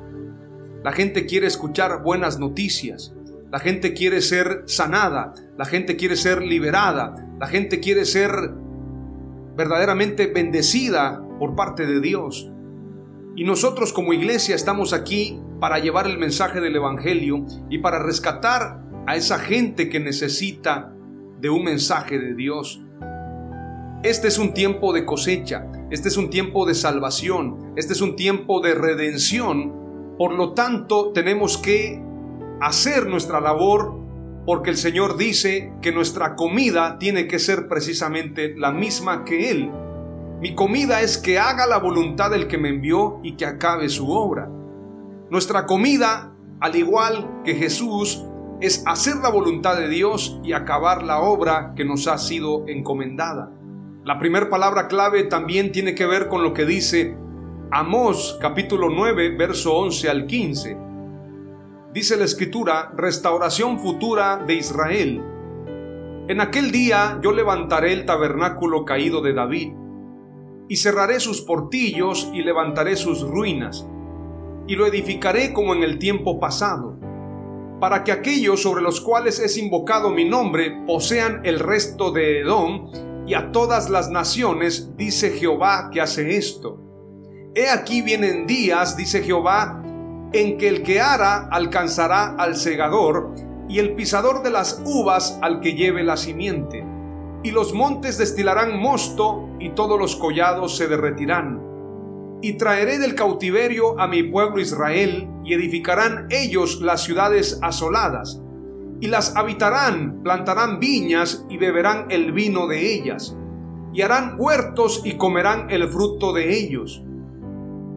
La 0.84 0.92
gente 0.92 1.26
quiere 1.26 1.48
escuchar 1.48 2.04
buenas 2.04 2.38
noticias. 2.38 3.14
La 3.50 3.60
gente 3.60 3.94
quiere 3.94 4.22
ser 4.22 4.64
sanada. 4.66 5.34
La 5.58 5.66
gente 5.66 5.96
quiere 5.96 6.18
ser 6.18 6.42
liberada. 6.42 7.16
La 7.40 7.48
gente 7.48 7.80
quiere 7.80 8.04
ser 8.06 8.52
verdaderamente 9.56 10.28
bendecida 10.28 11.22
por 11.40 11.56
parte 11.56 11.86
de 11.86 12.02
Dios. 12.02 12.52
Y 13.36 13.44
nosotros 13.44 13.94
como 13.94 14.14
iglesia 14.14 14.56
estamos 14.56 14.94
aquí 14.94 15.40
para 15.60 15.80
llevar 15.80 16.08
el 16.08 16.18
mensaje 16.18 16.62
del 16.62 16.76
Evangelio 16.76 17.46
y 17.70 17.80
para 17.80 18.00
rescatar 18.00 18.84
a 19.08 19.16
esa 19.16 19.40
gente 19.40 19.90
que 19.90 20.00
necesita 20.00 20.94
de 21.40 21.50
un 21.50 21.64
mensaje 21.64 22.20
de 22.20 22.34
Dios. 22.34 22.82
Este 24.04 24.28
es 24.28 24.38
un 24.38 24.54
tiempo 24.54 24.94
de 24.94 25.06
cosecha, 25.06 25.68
este 25.90 26.10
es 26.10 26.18
un 26.18 26.30
tiempo 26.30 26.66
de 26.66 26.76
salvación, 26.76 27.74
este 27.76 27.94
es 27.94 28.02
un 28.02 28.16
tiempo 28.16 28.62
de 28.62 28.76
redención. 28.76 30.16
Por 30.18 30.34
lo 30.34 30.54
tanto, 30.54 31.12
tenemos 31.12 31.58
que 31.58 32.02
hacer 32.62 33.08
nuestra 33.08 33.42
labor 33.42 34.05
porque 34.46 34.70
el 34.70 34.78
Señor 34.78 35.18
dice 35.18 35.74
que 35.82 35.92
nuestra 35.92 36.36
comida 36.36 37.00
tiene 37.00 37.28
que 37.28 37.40
ser 37.40 37.68
precisamente 37.68 38.54
la 38.56 38.72
misma 38.72 39.24
que 39.26 39.50
Él. 39.50 39.72
Mi 40.40 40.54
comida 40.54 41.02
es 41.02 41.18
que 41.18 41.40
haga 41.40 41.66
la 41.66 41.80
voluntad 41.80 42.30
del 42.30 42.48
que 42.48 42.58
me 42.58 42.70
envió 42.70 43.20
y 43.24 43.34
que 43.34 43.46
acabe 43.46 43.90
su 43.90 44.12
obra. 44.12 44.50
Nuestra 45.30 45.66
comida, 45.66 46.36
al 46.60 46.76
igual 46.76 47.42
que 47.44 47.56
Jesús, 47.56 48.24
es 48.62 48.84
hacer 48.86 49.16
la 49.18 49.30
voluntad 49.30 49.78
de 49.78 49.90
Dios 49.90 50.40
y 50.44 50.54
acabar 50.54 51.04
la 51.04 51.20
obra 51.20 51.74
que 51.76 51.84
nos 51.84 52.08
ha 52.08 52.18
sido 52.18 52.68
encomendada. 52.68 53.52
La 54.04 54.20
primera 54.20 54.50
palabra 54.50 54.88
clave 54.88 55.24
también 55.24 55.72
tiene 55.72 55.96
que 55.96 56.06
ver 56.06 56.28
con 56.28 56.44
lo 56.44 56.54
que 56.54 56.66
dice 56.66 57.18
Amós 57.72 58.38
capítulo 58.40 58.90
9, 58.90 59.36
verso 59.36 59.76
11 59.76 60.10
al 60.10 60.28
15. 60.28 60.85
Dice 61.96 62.18
la 62.18 62.26
escritura, 62.26 62.92
restauración 62.98 63.80
futura 63.80 64.44
de 64.46 64.56
Israel. 64.56 65.24
En 66.28 66.42
aquel 66.42 66.70
día 66.70 67.22
yo 67.24 67.32
levantaré 67.32 67.94
el 67.94 68.06
tabernáculo 68.06 68.84
caído 68.84 69.22
de 69.22 69.34
David, 69.34 69.72
y 70.68 70.76
cerraré 70.76 71.22
sus 71.22 71.40
portillos 71.40 72.30
y 72.34 72.42
levantaré 72.42 72.98
sus 72.98 73.22
ruinas, 73.22 73.88
y 74.68 74.76
lo 74.76 74.86
edificaré 74.86 75.54
como 75.54 75.74
en 75.74 75.84
el 75.84 75.98
tiempo 75.98 76.38
pasado, 76.38 77.00
para 77.80 78.04
que 78.04 78.12
aquellos 78.12 78.62
sobre 78.62 78.82
los 78.82 79.00
cuales 79.00 79.40
es 79.40 79.58
invocado 79.58 80.10
mi 80.10 80.26
nombre 80.26 80.84
posean 80.86 81.46
el 81.46 81.60
resto 81.60 82.12
de 82.12 82.42
Edom 82.42 82.92
y 83.26 83.36
a 83.36 83.54
todas 83.54 83.90
las 83.90 84.10
naciones, 84.10 84.98
dice 84.98 85.30
Jehová, 85.30 85.92
que 85.94 86.02
hace 86.02 86.36
esto. 86.36 86.78
He 87.56 87.70
aquí 87.70 88.02
vienen 88.02 88.48
días, 88.48 88.98
dice 88.98 89.24
Jehová, 89.24 89.82
en 90.34 90.58
que 90.58 90.68
el 90.68 90.84
que 90.84 91.02
ara 91.02 91.48
alcanzará 91.52 92.36
al 92.36 92.56
segador, 92.56 93.34
y 93.68 93.80
el 93.80 93.96
pisador 93.96 94.44
de 94.44 94.52
las 94.52 94.82
uvas 94.86 95.40
al 95.42 95.60
que 95.60 95.74
lleve 95.74 96.04
la 96.04 96.18
simiente. 96.18 96.86
Y 97.44 97.52
los 97.52 97.74
montes 97.74 98.18
destilarán 98.18 98.80
mosto, 98.80 99.50
y 99.60 99.70
todos 99.70 100.00
los 100.00 100.16
collados 100.16 100.78
se 100.78 100.88
derretirán. 100.88 101.62
Y 102.42 102.54
traeré 102.54 103.00
del 103.00 103.16
cautiverio 103.16 104.00
a 104.00 104.08
mi 104.08 104.24
pueblo 104.24 104.60
Israel, 104.60 105.28
y 105.44 105.54
edificarán 105.54 106.28
ellos 106.30 106.82
las 106.82 107.04
ciudades 107.04 107.60
asoladas 107.62 108.42
y 109.00 109.08
las 109.08 109.36
habitarán, 109.36 110.22
plantarán 110.24 110.80
viñas 110.80 111.46
y 111.50 111.58
beberán 111.58 112.08
el 112.10 112.32
vino 112.32 112.68
de 112.68 112.94
ellas, 112.94 113.36
y 113.94 114.02
harán 114.02 114.36
huertos 114.38 115.02
y 115.04 115.18
comerán 115.18 115.70
el 115.70 115.88
fruto 115.88 116.34
de 116.34 116.58
ellos. 116.58 117.04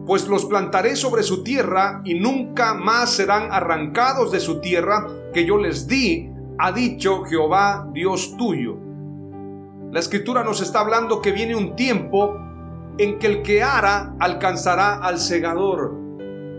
Pues 0.09 0.27
los 0.27 0.45
plantaré 0.45 0.95
sobre 0.95 1.21
su 1.21 1.43
tierra 1.43 2.01
y 2.03 2.15
nunca 2.15 2.73
más 2.73 3.11
serán 3.11 3.51
arrancados 3.51 4.31
de 4.31 4.39
su 4.39 4.59
tierra 4.59 5.05
que 5.31 5.45
yo 5.45 5.59
les 5.59 5.85
di, 5.85 6.31
ha 6.57 6.71
dicho 6.71 7.25
Jehová 7.25 7.87
Dios 7.93 8.35
tuyo. 8.35 8.75
La 9.91 9.99
escritura 9.99 10.43
nos 10.43 10.61
está 10.61 10.79
hablando 10.79 11.21
que 11.21 11.31
viene 11.31 11.55
un 11.55 11.75
tiempo 11.75 12.35
en 12.97 13.19
que 13.19 13.27
el 13.27 13.43
que 13.43 13.61
ara 13.61 14.15
alcanzará 14.19 14.95
al 14.95 15.19
segador. 15.19 15.95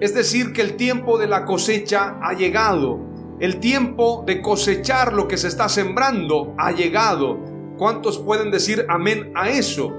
Es 0.01 0.15
decir, 0.15 0.53
que 0.53 0.63
el 0.63 0.77
tiempo 0.77 1.19
de 1.19 1.27
la 1.27 1.45
cosecha 1.45 2.21
ha 2.23 2.35
llegado 2.35 3.01
el 3.41 3.59
tiempo 3.59 4.23
de 4.25 4.43
cosechar 4.43 5.13
lo 5.13 5.27
que 5.27 5.37
se 5.37 5.49
está 5.49 5.69
sembrando 5.69 6.55
ha 6.57 6.71
llegado. 6.71 7.41
¿Cuántos 7.77 8.17
pueden 8.19 8.53
decir 8.53 8.87
amén 8.89 9.33
a 9.35 9.51
eso? 9.51 9.93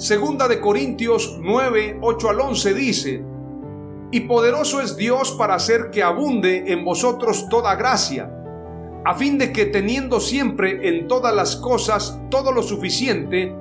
Segunda 0.00 0.48
de 0.48 0.60
Corintios 0.60 1.36
9, 1.42 1.98
8 2.00 2.30
al 2.30 2.40
11 2.40 2.72
dice, 2.72 3.22
Y 4.10 4.20
poderoso 4.20 4.80
es 4.80 4.96
Dios 4.96 5.32
para 5.32 5.56
hacer 5.56 5.90
que 5.90 6.02
abunde 6.02 6.72
en 6.72 6.86
vosotros 6.86 7.50
toda 7.50 7.74
gracia, 7.74 8.32
a 9.04 9.14
fin 9.14 9.36
de 9.36 9.52
que 9.52 9.66
teniendo 9.66 10.18
siempre 10.18 10.88
en 10.88 11.06
todas 11.06 11.34
las 11.36 11.54
cosas 11.54 12.18
todo 12.30 12.50
lo 12.50 12.62
suficiente, 12.62 13.54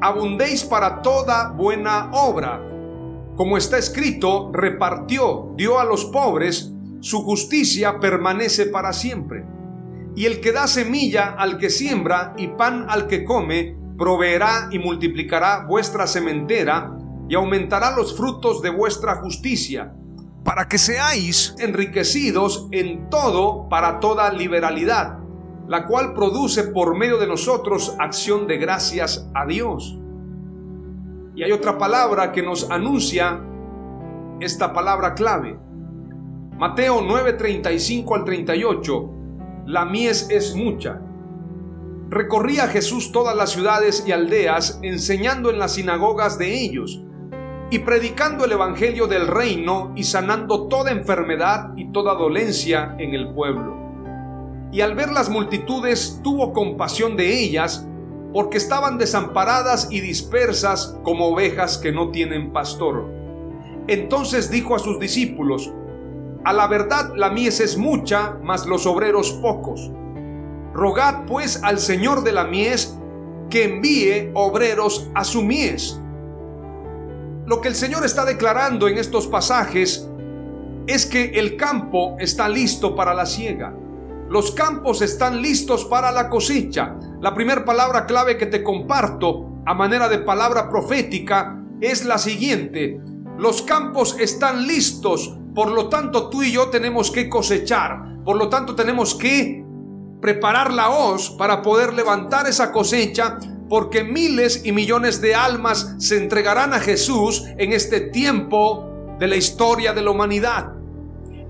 abundéis 0.00 0.64
para 0.64 1.00
toda 1.00 1.52
buena 1.52 2.10
obra. 2.12 2.60
Como 3.36 3.56
está 3.56 3.78
escrito, 3.78 4.50
repartió, 4.52 5.52
dio 5.54 5.78
a 5.78 5.84
los 5.84 6.06
pobres, 6.06 6.72
su 6.98 7.22
justicia 7.22 8.00
permanece 8.00 8.66
para 8.66 8.92
siempre. 8.92 9.44
Y 10.16 10.26
el 10.26 10.40
que 10.40 10.50
da 10.50 10.66
semilla 10.66 11.36
al 11.38 11.56
que 11.56 11.70
siembra 11.70 12.34
y 12.36 12.48
pan 12.48 12.86
al 12.88 13.06
que 13.06 13.22
come, 13.22 13.83
proveerá 13.96 14.68
y 14.70 14.78
multiplicará 14.78 15.66
vuestra 15.66 16.06
sementera 16.06 16.96
y 17.28 17.34
aumentará 17.34 17.96
los 17.96 18.16
frutos 18.16 18.60
de 18.60 18.70
vuestra 18.70 19.16
justicia, 19.16 19.94
para 20.44 20.68
que 20.68 20.78
seáis 20.78 21.54
enriquecidos 21.58 22.68
en 22.70 23.08
todo 23.08 23.68
para 23.68 24.00
toda 24.00 24.32
liberalidad, 24.32 25.18
la 25.68 25.86
cual 25.86 26.12
produce 26.12 26.64
por 26.64 26.96
medio 26.96 27.18
de 27.18 27.26
nosotros 27.26 27.96
acción 27.98 28.46
de 28.46 28.58
gracias 28.58 29.28
a 29.34 29.46
Dios. 29.46 29.98
Y 31.34 31.42
hay 31.42 31.52
otra 31.52 31.78
palabra 31.78 32.30
que 32.32 32.42
nos 32.42 32.70
anuncia 32.70 33.40
esta 34.40 34.72
palabra 34.72 35.14
clave. 35.14 35.58
Mateo 36.58 37.00
9:35 37.00 38.14
al 38.14 38.24
38, 38.24 39.10
la 39.66 39.84
mies 39.84 40.28
es 40.30 40.54
mucha. 40.54 41.00
Recorría 42.14 42.68
Jesús 42.68 43.10
todas 43.10 43.34
las 43.34 43.50
ciudades 43.50 44.04
y 44.06 44.12
aldeas, 44.12 44.78
enseñando 44.82 45.50
en 45.50 45.58
las 45.58 45.72
sinagogas 45.72 46.38
de 46.38 46.62
ellos, 46.62 47.02
y 47.70 47.80
predicando 47.80 48.44
el 48.44 48.52
Evangelio 48.52 49.08
del 49.08 49.26
reino 49.26 49.90
y 49.96 50.04
sanando 50.04 50.68
toda 50.68 50.92
enfermedad 50.92 51.72
y 51.76 51.86
toda 51.86 52.14
dolencia 52.14 52.94
en 53.00 53.14
el 53.14 53.34
pueblo. 53.34 53.76
Y 54.70 54.80
al 54.80 54.94
ver 54.94 55.10
las 55.10 55.28
multitudes 55.28 56.20
tuvo 56.22 56.52
compasión 56.52 57.16
de 57.16 57.36
ellas, 57.36 57.84
porque 58.32 58.58
estaban 58.58 58.96
desamparadas 58.96 59.88
y 59.90 59.98
dispersas 59.98 60.96
como 61.02 61.26
ovejas 61.26 61.78
que 61.78 61.90
no 61.90 62.12
tienen 62.12 62.52
pastor. 62.52 63.10
Entonces 63.88 64.52
dijo 64.52 64.76
a 64.76 64.78
sus 64.78 65.00
discípulos, 65.00 65.72
A 66.44 66.52
la 66.52 66.68
verdad 66.68 67.12
la 67.16 67.30
mies 67.30 67.58
es 67.58 67.76
mucha, 67.76 68.38
mas 68.40 68.66
los 68.66 68.86
obreros 68.86 69.32
pocos. 69.42 69.90
Rogad 70.74 71.24
pues 71.26 71.62
al 71.62 71.78
Señor 71.78 72.24
de 72.24 72.32
la 72.32 72.44
mies 72.44 72.98
que 73.48 73.64
envíe 73.64 74.32
obreros 74.34 75.08
a 75.14 75.24
su 75.24 75.42
mies. 75.42 76.00
Lo 77.46 77.60
que 77.60 77.68
el 77.68 77.76
Señor 77.76 78.04
está 78.04 78.24
declarando 78.24 78.88
en 78.88 78.98
estos 78.98 79.28
pasajes 79.28 80.08
es 80.88 81.06
que 81.06 81.26
el 81.34 81.56
campo 81.56 82.16
está 82.18 82.48
listo 82.48 82.96
para 82.96 83.14
la 83.14 83.24
siega. 83.24 83.72
Los 84.28 84.50
campos 84.50 85.00
están 85.00 85.40
listos 85.40 85.84
para 85.84 86.10
la 86.10 86.28
cosecha. 86.28 86.96
La 87.20 87.34
primera 87.34 87.64
palabra 87.64 88.04
clave 88.06 88.36
que 88.36 88.46
te 88.46 88.64
comparto 88.64 89.60
a 89.64 89.74
manera 89.74 90.08
de 90.08 90.18
palabra 90.18 90.68
profética 90.68 91.62
es 91.80 92.04
la 92.04 92.18
siguiente. 92.18 93.00
Los 93.38 93.62
campos 93.62 94.16
están 94.18 94.66
listos, 94.66 95.38
por 95.54 95.70
lo 95.70 95.88
tanto 95.88 96.30
tú 96.30 96.42
y 96.42 96.50
yo 96.50 96.68
tenemos 96.70 97.10
que 97.10 97.28
cosechar. 97.28 98.22
Por 98.24 98.36
lo 98.36 98.48
tanto 98.48 98.74
tenemos 98.74 99.14
que 99.14 99.63
preparar 100.24 100.72
la 100.72 100.88
hoz 100.88 101.28
para 101.28 101.60
poder 101.60 101.92
levantar 101.92 102.48
esa 102.48 102.72
cosecha, 102.72 103.36
porque 103.68 104.02
miles 104.02 104.62
y 104.64 104.72
millones 104.72 105.20
de 105.20 105.34
almas 105.34 105.96
se 105.98 106.16
entregarán 106.16 106.72
a 106.72 106.80
Jesús 106.80 107.44
en 107.58 107.74
este 107.74 108.00
tiempo 108.00 109.16
de 109.18 109.28
la 109.28 109.36
historia 109.36 109.92
de 109.92 110.00
la 110.00 110.12
humanidad. 110.12 110.72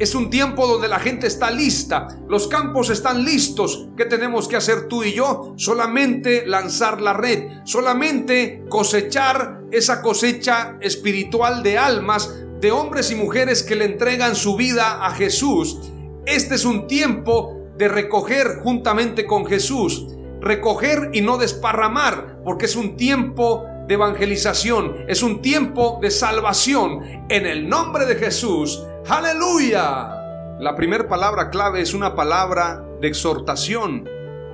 Es 0.00 0.16
un 0.16 0.28
tiempo 0.28 0.66
donde 0.66 0.88
la 0.88 0.98
gente 0.98 1.28
está 1.28 1.52
lista, 1.52 2.18
los 2.28 2.48
campos 2.48 2.90
están 2.90 3.24
listos. 3.24 3.86
¿Qué 3.96 4.06
tenemos 4.06 4.48
que 4.48 4.56
hacer 4.56 4.88
tú 4.88 5.04
y 5.04 5.12
yo? 5.12 5.54
Solamente 5.56 6.44
lanzar 6.44 7.00
la 7.00 7.12
red, 7.12 7.44
solamente 7.62 8.64
cosechar 8.68 9.60
esa 9.70 10.02
cosecha 10.02 10.78
espiritual 10.80 11.62
de 11.62 11.78
almas, 11.78 12.34
de 12.60 12.72
hombres 12.72 13.12
y 13.12 13.14
mujeres 13.14 13.62
que 13.62 13.76
le 13.76 13.84
entregan 13.84 14.34
su 14.34 14.56
vida 14.56 15.06
a 15.06 15.12
Jesús. 15.12 15.78
Este 16.26 16.56
es 16.56 16.64
un 16.64 16.88
tiempo 16.88 17.60
de 17.76 17.88
recoger 17.88 18.60
juntamente 18.62 19.26
con 19.26 19.46
Jesús. 19.46 20.08
Recoger 20.40 21.10
y 21.12 21.20
no 21.20 21.38
desparramar, 21.38 22.40
porque 22.44 22.66
es 22.66 22.76
un 22.76 22.96
tiempo 22.96 23.64
de 23.88 23.94
evangelización, 23.94 25.04
es 25.08 25.22
un 25.22 25.40
tiempo 25.40 25.98
de 26.00 26.10
salvación. 26.10 27.24
En 27.28 27.46
el 27.46 27.68
nombre 27.68 28.06
de 28.06 28.16
Jesús, 28.16 28.84
aleluya. 29.08 30.20
La 30.60 30.74
primera 30.76 31.08
palabra 31.08 31.50
clave 31.50 31.80
es 31.80 31.94
una 31.94 32.14
palabra 32.14 32.84
de 33.00 33.08
exhortación 33.08 34.08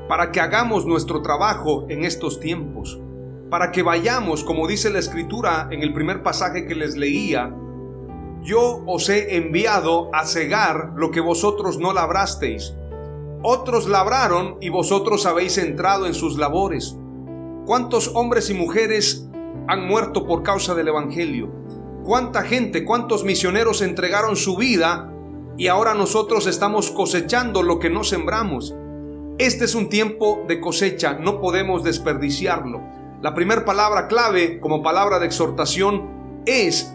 para 0.08 0.32
que 0.32 0.40
hagamos 0.40 0.86
nuestro 0.86 1.22
trabajo 1.22 1.86
en 1.88 2.04
estos 2.04 2.40
tiempos, 2.40 3.00
para 3.48 3.70
que 3.70 3.82
vayamos, 3.82 4.42
como 4.42 4.66
dice 4.66 4.90
la 4.90 4.98
escritura 4.98 5.68
en 5.70 5.82
el 5.82 5.92
primer 5.92 6.22
pasaje 6.22 6.66
que 6.66 6.74
les 6.74 6.96
leía, 6.96 7.54
yo 8.42 8.82
os 8.86 9.08
he 9.08 9.36
enviado 9.36 10.10
a 10.14 10.24
cegar 10.24 10.92
lo 10.96 11.10
que 11.10 11.20
vosotros 11.20 11.78
no 11.78 11.92
labrasteis 11.92 12.74
otros 13.42 13.88
labraron 13.88 14.56
y 14.60 14.68
vosotros 14.68 15.26
habéis 15.26 15.58
entrado 15.58 16.06
en 16.06 16.14
sus 16.14 16.36
labores. 16.36 16.96
¿Cuántos 17.66 18.12
hombres 18.14 18.50
y 18.50 18.54
mujeres 18.54 19.28
han 19.66 19.86
muerto 19.86 20.26
por 20.26 20.42
causa 20.42 20.74
del 20.74 20.88
Evangelio? 20.88 21.50
¿Cuánta 22.04 22.42
gente, 22.42 22.84
cuántos 22.84 23.24
misioneros 23.24 23.82
entregaron 23.82 24.36
su 24.36 24.56
vida 24.56 25.12
y 25.56 25.68
ahora 25.68 25.94
nosotros 25.94 26.46
estamos 26.46 26.90
cosechando 26.90 27.62
lo 27.62 27.78
que 27.78 27.90
no 27.90 28.04
sembramos? 28.04 28.74
Este 29.38 29.64
es 29.64 29.74
un 29.74 29.88
tiempo 29.88 30.44
de 30.46 30.60
cosecha, 30.60 31.14
no 31.14 31.40
podemos 31.40 31.82
desperdiciarlo. 31.82 32.82
La 33.22 33.34
primera 33.34 33.64
palabra 33.64 34.06
clave 34.08 34.60
como 34.60 34.82
palabra 34.82 35.18
de 35.18 35.26
exhortación 35.26 36.42
es, 36.46 36.94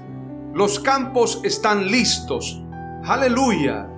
los 0.53 0.79
campos 0.79 1.41
están 1.43 1.87
listos. 1.87 2.61
Aleluya. 3.03 3.89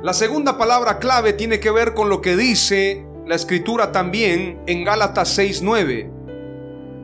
La 0.00 0.12
segunda 0.12 0.56
palabra 0.56 1.00
clave 1.00 1.32
tiene 1.32 1.58
que 1.58 1.72
ver 1.72 1.92
con 1.92 2.08
lo 2.08 2.20
que 2.20 2.36
dice 2.36 3.04
la 3.26 3.34
escritura 3.34 3.90
también 3.90 4.62
en 4.68 4.84
Gálatas 4.84 5.36
6:9. 5.36 6.08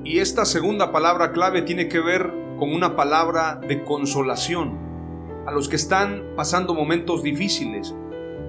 Y 0.05 0.21
esta 0.21 0.45
segunda 0.45 0.93
palabra 0.93 1.33
clave 1.33 1.63
tiene 1.63 1.89
que 1.89 1.99
ver 1.99 2.33
con 2.57 2.73
una 2.73 2.95
palabra 2.95 3.59
de 3.67 3.83
consolación 3.83 4.79
a 5.45 5.51
los 5.51 5.69
que 5.69 5.75
están 5.75 6.35
pasando 6.37 6.73
momentos 6.73 7.25
difíciles, 7.25 7.93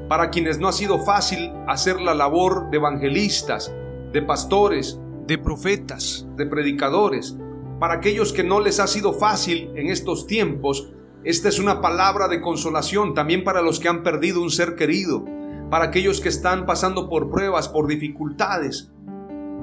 para 0.07 0.29
quienes 0.29 0.59
no 0.59 0.67
ha 0.67 0.73
sido 0.73 0.99
fácil 0.99 1.51
hacer 1.67 1.99
la 1.99 2.13
labor 2.13 2.69
de 2.69 2.77
evangelistas, 2.77 3.73
de 4.13 4.21
pastores, 4.21 4.99
de 5.25 5.39
profetas, 5.39 6.27
de 6.35 6.45
predicadores, 6.45 7.35
para 7.79 7.95
aquellos 7.95 8.31
que 8.31 8.43
no 8.43 8.59
les 8.59 8.79
ha 8.79 8.85
sido 8.85 9.11
fácil 9.11 9.71
en 9.75 9.89
estos 9.89 10.27
tiempos 10.27 10.93
esta 11.25 11.49
es 11.49 11.57
una 11.57 11.81
palabra 11.81 12.27
de 12.27 12.39
consolación 12.39 13.15
también 13.15 13.43
para 13.43 13.63
los 13.63 13.79
que 13.79 13.89
han 13.89 14.03
perdido 14.03 14.43
un 14.43 14.51
ser 14.51 14.75
querido, 14.75 15.25
para 15.71 15.85
aquellos 15.85 16.21
que 16.21 16.29
están 16.29 16.67
pasando 16.67 17.09
por 17.09 17.31
pruebas, 17.31 17.67
por 17.67 17.87
dificultades. 17.87 18.91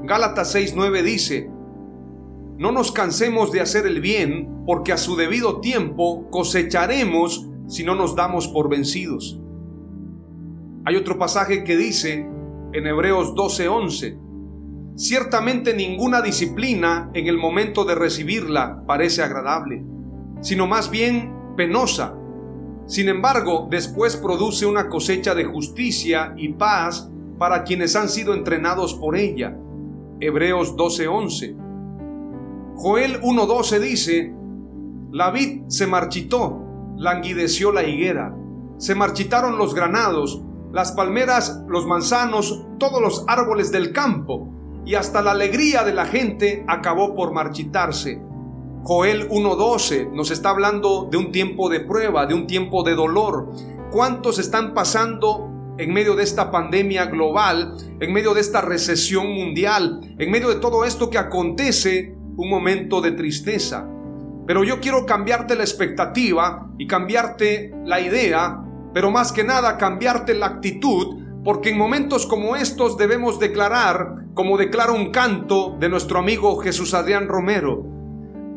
Gálatas 0.03 0.57
6:9 0.57 1.03
dice, 1.03 1.49
no 2.59 2.73
nos 2.73 2.91
cansemos 2.91 3.53
de 3.53 3.61
hacer 3.61 3.87
el 3.87 4.01
bien, 4.01 4.65
porque 4.67 4.93
a 4.93 4.97
su 4.97 5.15
debido 5.15 5.61
tiempo 5.61 6.29
cosecharemos 6.31 7.49
si 7.69 7.85
no 7.85 7.95
nos 7.95 8.17
damos 8.17 8.49
por 8.49 8.69
vencidos. 8.69 9.41
Hay 10.85 10.97
otro 10.97 11.17
pasaje 11.17 11.63
que 11.63 11.77
dice 11.77 12.29
en 12.73 12.87
Hebreos 12.89 13.37
12:11, 13.37 14.19
ciertamente 14.97 15.75
ninguna 15.75 16.23
disciplina 16.23 17.09
en 17.15 17.29
el 17.29 17.39
momento 17.39 17.85
de 17.85 17.95
recibirla 17.95 18.83
parece 18.85 19.23
agradable, 19.23 19.85
sino 20.41 20.67
más 20.67 20.91
bien 20.91 21.42
penosa. 21.57 22.15
Sin 22.87 23.09
embargo, 23.09 23.69
después 23.71 24.17
produce 24.17 24.67
una 24.67 24.89
cosecha 24.89 25.35
de 25.35 25.45
justicia 25.45 26.35
y 26.37 26.53
paz 26.55 27.11
para 27.39 27.65
quienes 27.65 27.97
han 27.97 28.09
sido 28.09 28.35
entrenados 28.35 28.95
por 28.95 29.17
ella. 29.17 29.57
Hebreos 30.21 30.77
12:11. 30.77 31.57
Joel 32.77 33.21
1:12 33.23 33.79
dice, 33.79 34.35
La 35.11 35.31
vid 35.31 35.63
se 35.69 35.87
marchitó, 35.87 36.61
languideció 36.97 37.73
la 37.73 37.85
higuera, 37.85 38.35
se 38.79 38.95
marchitaron 38.95 39.59
los 39.59 39.75
granados, 39.75 40.43
las 40.73 40.93
palmeras, 40.93 41.63
los 41.69 41.87
manzanos, 41.87 42.67
todos 42.79 43.01
los 43.01 43.25
árboles 43.29 43.71
del 43.71 43.93
campo, 43.93 44.49
y 44.85 44.95
hasta 44.95 45.23
la 45.23 45.33
alegría 45.33 45.85
de 45.85 45.93
la 45.93 46.07
gente 46.07 46.65
acabó 46.67 47.15
por 47.15 47.33
marchitarse 47.33 48.21
Joel 48.85 49.29
1.12 49.29 50.11
nos 50.11 50.33
está 50.33 50.51
hablando 50.51 51.07
de 51.09 51.17
un 51.17 51.31
tiempo 51.31 51.69
de 51.69 51.79
prueba, 51.79 52.27
de 52.27 52.35
un 52.35 52.49
tiempo 52.49 52.83
de 52.83 52.97
dolor. 52.97 53.51
¿Cuántos 53.93 54.41
están 54.41 54.75
pasando 54.75 55.49
en 55.79 55.95
medio 55.95 56.17
de 56.17 56.25
esta 56.25 56.51
pandemia 56.51 57.07
global, 57.07 57.77
en 58.01 58.13
medio 58.13 58.35
de 58.35 58.41
esta 58.41 58.61
recesión 58.61 59.31
mundial, 59.33 60.01
en 60.19 60.31
medio 60.33 60.49
de 60.49 60.57
todo 60.57 60.85
esto 60.85 61.11
que 61.11 61.19
acontece, 61.19 62.17
un 62.37 62.51
momento 62.51 63.01
de 63.01 63.13
tristeza? 63.13 63.87
Pero 64.49 64.65
yo 64.65 64.81
quiero 64.81 65.07
cambiarte 65.07 65.55
la 65.55 65.63
expectativa 65.63 66.69
y 66.77 66.89
cambiarte 66.89 67.73
la 67.85 68.01
idea, 68.01 68.65
pero 68.93 69.13
más 69.13 69.31
que 69.31 69.45
nada 69.45 69.79
cambiarte 69.79 70.35
la 70.35 70.47
actitud, 70.47 71.19
porque 71.45 71.71
en 71.71 71.79
momentos 71.79 72.27
como 72.27 72.57
estos 72.57 72.97
debemos 72.97 73.39
declarar, 73.39 74.27
como 74.35 74.59
declara 74.59 74.91
un 74.91 75.13
canto 75.13 75.77
de 75.79 75.89
nuestro 75.89 76.19
amigo 76.19 76.57
Jesús 76.57 76.95
Adrián 76.95 77.29
Romero, 77.29 78.02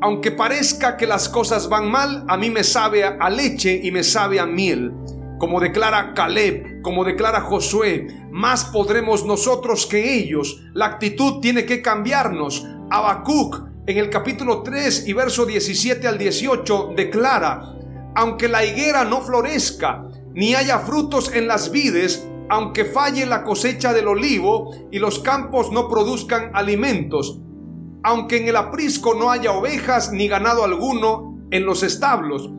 aunque 0.02 0.32
parezca 0.32 0.98
que 0.98 1.08
las 1.08 1.30
cosas 1.30 1.70
van 1.70 1.90
mal, 1.90 2.26
a 2.28 2.38
mí 2.38 2.50
me 2.50 2.64
sabe 2.64 3.04
a 3.04 3.30
leche 3.30 3.80
y 3.82 3.92
me 3.92 4.04
sabe 4.04 4.40
a 4.40 4.46
miel. 4.46 4.94
Como 5.40 5.60
declara 5.60 6.14
Caleb, 6.14 6.82
como 6.82 7.04
declara 7.04 7.42
Josué, 7.42 8.08
más 8.32 8.66
podremos 8.66 9.26
nosotros 9.26 9.86
que 9.86 10.16
ellos. 10.16 10.64
La 10.74 10.86
actitud 10.86 11.42
tiene 11.42 11.66
que 11.66 11.82
cambiarnos. 11.82 12.66
Habacuc, 12.90 13.62
en 13.88 13.98
el 13.98 14.10
capítulo 14.10 14.64
3 14.64 15.08
y 15.08 15.14
verso 15.14 15.46
17 15.46 16.08
al 16.08 16.18
18, 16.18 16.94
declara: 16.96 17.76
Aunque 18.16 18.48
la 18.48 18.64
higuera 18.64 19.04
no 19.04 19.22
florezca, 19.22 20.08
ni 20.34 20.56
haya 20.56 20.80
frutos 20.80 21.34
en 21.34 21.48
las 21.48 21.72
vides, 21.72 22.28
aunque 22.50 22.86
falle 22.86 23.26
la 23.26 23.44
cosecha 23.44 23.94
del 23.94 24.08
olivo 24.08 24.72
y 24.92 25.00
los 25.00 25.20
campos 25.20 25.72
no 25.72 25.90
produzcan 25.90 26.52
alimentos, 26.54 27.40
aunque 28.06 28.38
en 28.38 28.48
el 28.48 28.56
aprisco 28.56 29.16
no 29.16 29.32
haya 29.32 29.52
ovejas 29.52 30.12
ni 30.12 30.28
ganado 30.28 30.64
alguno 30.64 31.40
en 31.50 31.66
los 31.66 31.82
establos. 31.82 32.52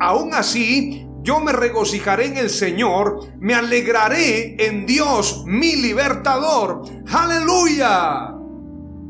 Aún 0.00 0.32
así, 0.32 1.08
yo 1.22 1.40
me 1.40 1.50
regocijaré 1.50 2.26
en 2.26 2.36
el 2.36 2.48
Señor, 2.48 3.18
me 3.40 3.54
alegraré 3.54 4.64
en 4.64 4.86
Dios 4.86 5.42
mi 5.44 5.74
libertador. 5.74 6.82
Aleluya. 7.12 8.32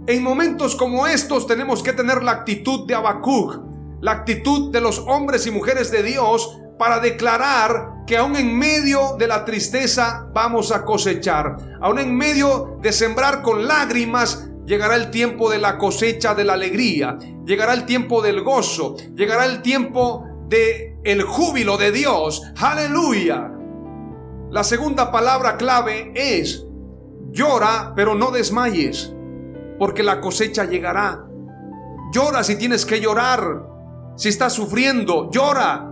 En 0.06 0.22
momentos 0.22 0.76
como 0.76 1.06
estos 1.06 1.46
tenemos 1.46 1.82
que 1.82 1.92
tener 1.92 2.22
la 2.22 2.32
actitud 2.32 2.86
de 2.86 2.94
Habacuc, 2.94 3.60
la 4.00 4.12
actitud 4.12 4.72
de 4.72 4.80
los 4.80 4.98
hombres 5.00 5.46
y 5.46 5.50
mujeres 5.50 5.90
de 5.90 6.02
Dios 6.02 6.58
para 6.78 7.00
declarar 7.00 8.04
que 8.06 8.16
aún 8.16 8.34
en 8.36 8.58
medio 8.58 9.16
de 9.18 9.26
la 9.26 9.44
tristeza 9.44 10.26
vamos 10.32 10.72
a 10.72 10.86
cosechar, 10.86 11.58
aún 11.82 11.98
en 11.98 12.16
medio 12.16 12.78
de 12.80 12.92
sembrar 12.92 13.42
con 13.42 13.68
lágrimas 13.68 14.48
llegará 14.66 14.96
el 14.96 15.10
tiempo 15.10 15.50
de 15.50 15.58
la 15.58 15.78
cosecha 15.78 16.34
de 16.34 16.44
la 16.44 16.54
alegría, 16.54 17.18
llegará 17.44 17.74
el 17.74 17.86
tiempo 17.86 18.22
del 18.22 18.42
gozo, 18.42 18.96
llegará 19.14 19.46
el 19.46 19.62
tiempo 19.62 20.24
de 20.48 20.98
el 21.04 21.22
júbilo 21.22 21.76
de 21.76 21.92
Dios. 21.92 22.42
Aleluya. 22.60 23.50
La 24.50 24.64
segunda 24.64 25.10
palabra 25.10 25.56
clave 25.56 26.12
es 26.14 26.66
llora, 27.30 27.94
pero 27.96 28.14
no 28.14 28.30
desmayes, 28.30 29.12
porque 29.78 30.02
la 30.02 30.20
cosecha 30.20 30.64
llegará. 30.64 31.26
Llora 32.12 32.44
si 32.44 32.56
tienes 32.56 32.84
que 32.84 33.00
llorar. 33.00 33.68
Si 34.16 34.28
estás 34.28 34.52
sufriendo, 34.52 35.30
llora, 35.30 35.90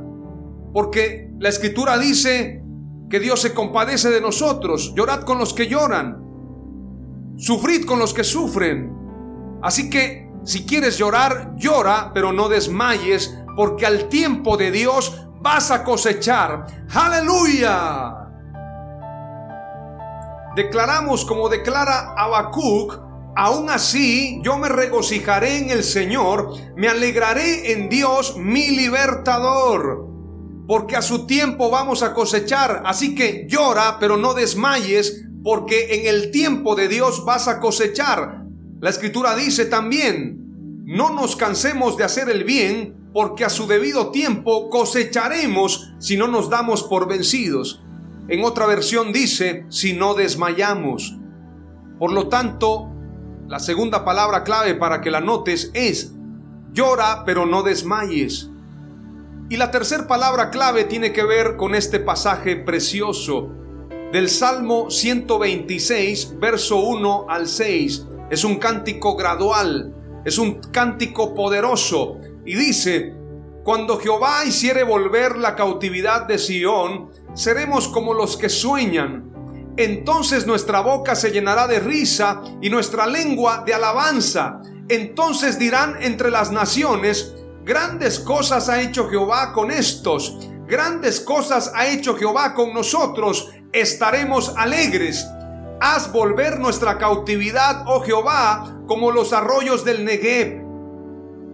porque 0.74 1.30
la 1.38 1.48
escritura 1.48 1.96
dice 1.96 2.62
que 3.08 3.18
Dios 3.18 3.40
se 3.40 3.54
compadece 3.54 4.10
de 4.10 4.20
nosotros. 4.20 4.92
Llorad 4.94 5.22
con 5.22 5.38
los 5.38 5.54
que 5.54 5.66
lloran. 5.66 6.29
Sufrid 7.40 7.86
con 7.86 7.98
los 7.98 8.12
que 8.12 8.22
sufren. 8.22 8.94
Así 9.62 9.88
que 9.88 10.30
si 10.44 10.66
quieres 10.66 10.98
llorar, 10.98 11.54
llora, 11.56 12.10
pero 12.12 12.34
no 12.34 12.50
desmayes, 12.50 13.34
porque 13.56 13.86
al 13.86 14.10
tiempo 14.10 14.58
de 14.58 14.70
Dios 14.70 15.26
vas 15.40 15.70
a 15.70 15.82
cosechar. 15.82 16.66
Aleluya. 16.92 18.14
Declaramos 20.54 21.24
como 21.24 21.48
declara 21.48 22.12
Habacuc, 22.14 23.00
aún 23.34 23.70
así 23.70 24.42
yo 24.44 24.58
me 24.58 24.68
regocijaré 24.68 25.58
en 25.58 25.70
el 25.70 25.82
Señor, 25.82 26.52
me 26.76 26.88
alegraré 26.88 27.72
en 27.72 27.88
Dios 27.88 28.36
mi 28.36 28.68
libertador. 28.68 30.06
Porque 30.68 30.94
a 30.94 31.00
su 31.00 31.26
tiempo 31.26 31.70
vamos 31.70 32.02
a 32.02 32.12
cosechar, 32.12 32.82
así 32.84 33.14
que 33.14 33.46
llora, 33.48 33.96
pero 33.98 34.18
no 34.18 34.34
desmayes, 34.34 35.24
porque 35.42 35.94
en 35.96 36.14
el 36.14 36.30
tiempo 36.30 36.74
de 36.74 36.88
Dios 36.88 37.24
vas 37.24 37.48
a 37.48 37.60
cosechar. 37.60 38.44
La 38.80 38.90
escritura 38.90 39.34
dice 39.34 39.66
también, 39.66 40.82
no 40.84 41.10
nos 41.10 41.36
cansemos 41.36 41.96
de 41.96 42.04
hacer 42.04 42.28
el 42.28 42.44
bien, 42.44 43.00
porque 43.12 43.44
a 43.44 43.50
su 43.50 43.66
debido 43.66 44.10
tiempo 44.10 44.70
cosecharemos 44.70 45.92
si 45.98 46.16
no 46.16 46.28
nos 46.28 46.48
damos 46.48 46.84
por 46.84 47.08
vencidos. 47.08 47.82
En 48.28 48.44
otra 48.44 48.66
versión 48.66 49.12
dice, 49.12 49.66
si 49.68 49.92
no 49.92 50.14
desmayamos. 50.14 51.16
Por 51.98 52.12
lo 52.12 52.28
tanto, 52.28 52.88
la 53.48 53.58
segunda 53.58 54.04
palabra 54.04 54.44
clave 54.44 54.74
para 54.74 55.00
que 55.00 55.10
la 55.10 55.20
notes 55.20 55.70
es, 55.74 56.12
llora 56.72 57.24
pero 57.24 57.46
no 57.46 57.62
desmayes. 57.62 58.48
Y 59.48 59.56
la 59.56 59.72
tercera 59.72 60.06
palabra 60.06 60.50
clave 60.50 60.84
tiene 60.84 61.12
que 61.12 61.24
ver 61.24 61.56
con 61.56 61.74
este 61.74 61.98
pasaje 61.98 62.54
precioso 62.54 63.50
del 64.12 64.28
Salmo 64.28 64.90
126, 64.90 66.38
verso 66.40 66.78
1 66.78 67.26
al 67.28 67.46
6. 67.46 68.06
Es 68.30 68.42
un 68.44 68.56
cántico 68.56 69.14
gradual, 69.14 69.94
es 70.24 70.38
un 70.38 70.54
cántico 70.72 71.34
poderoso. 71.34 72.18
Y 72.44 72.56
dice, 72.56 73.14
cuando 73.62 73.98
Jehová 73.98 74.44
hiciere 74.44 74.82
volver 74.82 75.36
la 75.38 75.54
cautividad 75.54 76.26
de 76.26 76.38
Sión, 76.38 77.10
seremos 77.34 77.86
como 77.86 78.12
los 78.12 78.36
que 78.36 78.48
sueñan. 78.48 79.30
Entonces 79.76 80.46
nuestra 80.46 80.80
boca 80.80 81.14
se 81.14 81.30
llenará 81.30 81.68
de 81.68 81.78
risa 81.78 82.42
y 82.60 82.68
nuestra 82.68 83.06
lengua 83.06 83.62
de 83.64 83.74
alabanza. 83.74 84.60
Entonces 84.88 85.56
dirán 85.56 85.96
entre 86.00 86.32
las 86.32 86.50
naciones, 86.50 87.34
grandes 87.64 88.18
cosas 88.18 88.68
ha 88.68 88.80
hecho 88.80 89.08
Jehová 89.08 89.52
con 89.52 89.70
estos, 89.70 90.36
grandes 90.66 91.20
cosas 91.20 91.70
ha 91.74 91.86
hecho 91.86 92.16
Jehová 92.16 92.54
con 92.54 92.74
nosotros 92.74 93.50
estaremos 93.72 94.54
alegres. 94.56 95.28
Haz 95.80 96.12
volver 96.12 96.58
nuestra 96.58 96.98
cautividad, 96.98 97.84
oh 97.86 98.02
Jehová, 98.02 98.82
como 98.86 99.10
los 99.10 99.32
arroyos 99.32 99.84
del 99.84 100.04
Negev. 100.04 100.62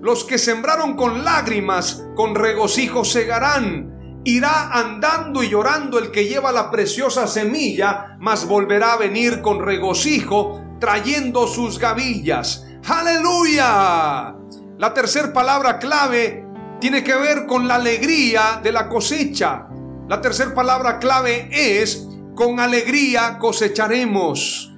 Los 0.01 0.25
que 0.25 0.39
sembraron 0.39 0.97
con 0.97 1.25
lágrimas, 1.25 2.05
con 2.17 2.35
regocijo 2.35 3.05
segarán. 3.05 4.23
Irá 4.25 4.71
andando 4.73 5.43
y 5.43 5.49
llorando 5.49 5.99
el 5.99 6.11
que 6.11 6.27
lleva 6.27 6.51
la 6.51 6.71
preciosa 6.71 7.27
semilla, 7.29 8.17
mas 8.19 8.47
volverá 8.47 8.95
a 8.95 8.99
venir 8.99 9.41
con 9.41 9.65
regocijo, 9.65 10.61
trayendo 10.81 11.47
sus 11.47 11.79
gavillas. 11.79 12.67
Aleluya. 12.89 14.35
La 14.79 14.93
tercera 14.93 15.33
palabra 15.33 15.79
clave 15.79 16.45
tiene 16.81 17.03
que 17.03 17.15
ver 17.15 17.47
con 17.47 17.69
la 17.69 17.77
alegría 17.77 18.61
de 18.63 18.73
la 18.73 18.89
cosecha. 18.89 19.69
La 20.09 20.21
tercera 20.21 20.55
palabra 20.55 21.01
clave 21.01 21.49
es, 21.51 22.07
con 22.37 22.61
alegría 22.61 23.39
cosecharemos. 23.41 24.73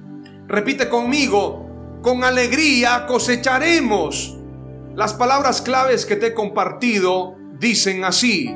Repite 0.47 0.89
conmigo, 0.89 1.99
con 2.01 2.23
alegría 2.23 3.05
cosecharemos. 3.05 4.39
Las 4.95 5.13
palabras 5.13 5.61
claves 5.61 6.07
que 6.07 6.15
te 6.15 6.27
he 6.27 6.33
compartido 6.33 7.35
dicen 7.59 8.05
así. 8.05 8.55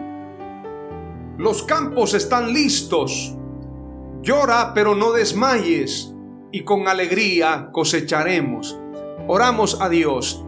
Los 1.38 1.62
campos 1.62 2.16
están 2.16 2.52
listos. 2.54 3.36
Llora 4.24 4.74
pero 4.74 4.96
no 4.96 5.12
desmayes 5.12 6.12
y 6.52 6.64
con 6.64 6.88
alegría 6.88 7.70
cosecharemos. 7.72 8.80
Oramos 9.28 9.80
a 9.80 9.90
Dios. 9.90 10.44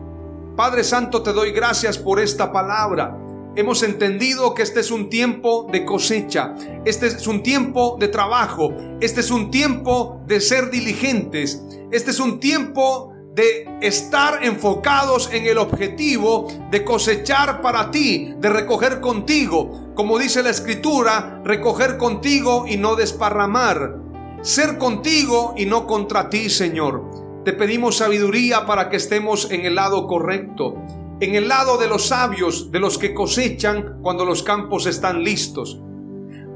Padre 0.56 0.84
Santo, 0.84 1.22
te 1.22 1.34
doy 1.34 1.52
gracias 1.52 2.00
por 2.00 2.20
esta 2.20 2.52
palabra 2.52 3.16
hemos 3.56 3.84
entendido 3.84 4.54
que 4.54 4.64
este 4.64 4.82
es 4.82 4.92
un 4.92 5.10
tiempo 5.10 5.68
de 5.72 5.86
cosecha, 5.86 6.54
este 6.84 7.08
es 7.08 7.28
un 7.28 7.42
tiempo 7.42 7.98
de 8.00 8.10
trabajo, 8.10 8.74
este 9.00 9.22
es 9.22 9.32
un 9.32 9.50
tiempo 9.50 10.22
de 10.28 10.42
ser 10.42 10.70
diligentes, 10.70 11.64
este 11.92 12.12
es 12.12 12.20
un 12.20 12.40
tiempo 12.40 13.14
de 13.34 13.68
estar 13.82 14.44
enfocados 14.44 15.30
en 15.34 15.46
el 15.46 15.58
objetivo 15.58 16.48
de 16.72 16.86
cosechar 16.86 17.62
para 17.62 17.92
ti, 17.92 18.34
de 18.38 18.50
recoger 18.50 19.02
contigo, 19.02 19.94
como 19.94 20.18
dice 20.18 20.42
la 20.42 20.50
escritura, 20.50 21.42
recoger 21.44 21.98
contigo 21.98 22.66
y 22.68 22.78
no 22.78 22.96
desparramar, 22.96 23.98
ser 24.42 24.78
contigo 24.78 25.54
y 25.58 25.66
no 25.66 25.86
contra 25.86 26.30
ti, 26.30 26.50
Señor. 26.50 27.44
Te 27.44 27.54
pedimos 27.54 27.98
sabiduría 27.98 28.66
para 28.66 28.90
que 28.90 28.98
estemos 28.98 29.52
en 29.52 29.66
el 29.66 29.76
lado 29.76 30.08
correcto 30.08 30.76
en 31.20 31.36
el 31.36 31.48
lado 31.48 31.78
de 31.78 31.88
los 31.88 32.08
sabios, 32.08 32.72
de 32.72 32.80
los 32.80 32.98
que 32.98 33.14
cosechan 33.14 34.00
cuando 34.02 34.26
los 34.26 34.44
campos 34.44 34.86
están 34.86 35.24
listos. 35.24 35.80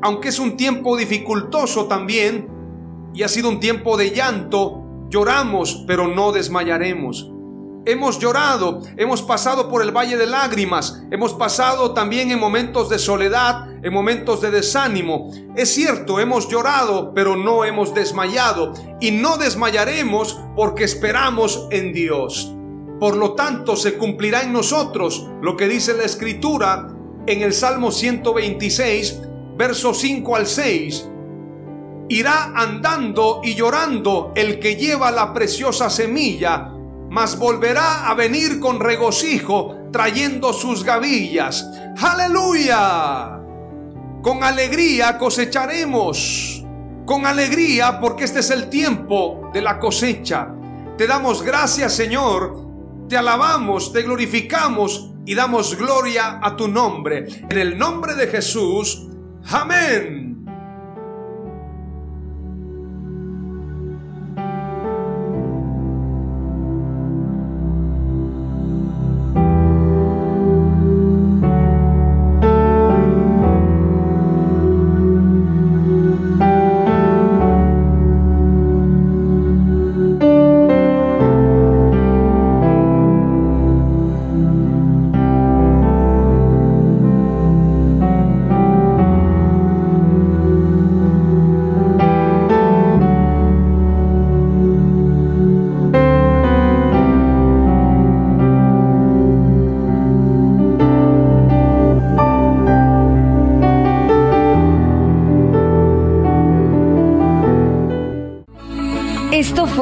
Aunque 0.02 0.30
es 0.30 0.40
un 0.40 0.58
tiempo 0.58 0.98
dificultoso 0.98 1.86
también, 1.86 2.48
y 3.14 3.24
ha 3.24 3.28
sido 3.28 3.50
un 3.50 3.60
tiempo 3.60 3.98
de 3.98 4.12
llanto, 4.12 4.84
lloramos, 5.10 5.84
pero 5.88 6.08
no 6.08 6.32
desmayaremos. 6.32 7.32
Hemos 7.86 8.20
llorado, 8.20 8.82
hemos 8.98 9.24
pasado 9.24 9.70
por 9.70 9.82
el 9.82 9.96
valle 9.96 10.18
de 10.18 10.28
lágrimas, 10.28 11.02
hemos 11.10 11.34
pasado 11.34 11.94
también 11.94 12.30
en 12.30 12.40
momentos 12.40 12.90
de 12.90 13.00
soledad, 13.00 13.68
en 13.84 13.94
momentos 13.94 14.42
de 14.42 14.52
desánimo. 14.52 15.32
Es 15.56 15.74
cierto, 15.74 16.20
hemos 16.20 16.50
llorado, 16.50 17.14
pero 17.14 17.38
no 17.38 17.64
hemos 17.64 17.96
desmayado, 17.96 18.74
y 19.00 19.12
no 19.12 19.38
desmayaremos 19.38 20.40
porque 20.56 20.84
esperamos 20.84 21.68
en 21.72 21.94
Dios. 21.94 22.54
Por 23.00 23.16
lo 23.16 23.34
tanto, 23.34 23.78
se 23.78 23.98
cumplirá 23.98 24.42
en 24.42 24.52
nosotros 24.52 25.26
lo 25.42 25.56
que 25.56 25.70
dice 25.70 25.94
la 25.94 26.04
Escritura 26.04 26.90
en 27.26 27.42
el 27.42 27.54
Salmo 27.54 27.92
126, 27.92 29.22
versos 29.56 30.00
5 30.00 30.36
al 30.36 30.46
6. 30.46 31.10
Irá 32.10 32.52
andando 32.56 33.40
y 33.44 33.56
llorando 33.56 34.34
el 34.36 34.60
que 34.60 34.76
lleva 34.76 35.12
la 35.12 35.34
preciosa 35.34 35.90
semilla, 35.90 36.72
mas 37.10 37.40
volverá 37.40 38.10
a 38.10 38.16
venir 38.16 38.60
con 38.60 38.82
regocijo 38.82 39.78
trayendo 39.94 40.52
sus 40.52 40.84
gavillas. 40.84 41.70
Aleluya. 42.02 43.40
Con 44.22 44.44
alegría 44.44 45.18
cosecharemos. 45.18 46.66
Con 47.06 47.26
alegría 47.26 48.00
porque 48.02 48.26
este 48.26 48.42
es 48.42 48.50
el 48.52 48.70
tiempo 48.70 49.50
de 49.54 49.62
la 49.62 49.80
cosecha. 49.80 50.50
Te 50.98 51.08
damos 51.08 51.42
gracias 51.42 51.94
Señor 51.94 52.69
te 53.10 53.18
alabamos, 53.18 53.92
te 53.92 54.04
glorificamos 54.04 55.10
y 55.26 55.34
damos 55.34 55.76
gloria 55.76 56.40
a 56.42 56.56
tu 56.56 56.68
nombre. 56.68 57.26
En 57.50 57.58
el 57.58 57.78
nombre 57.78 58.14
de 58.14 58.28
Jesús, 58.28 59.08
amén. 59.50 60.29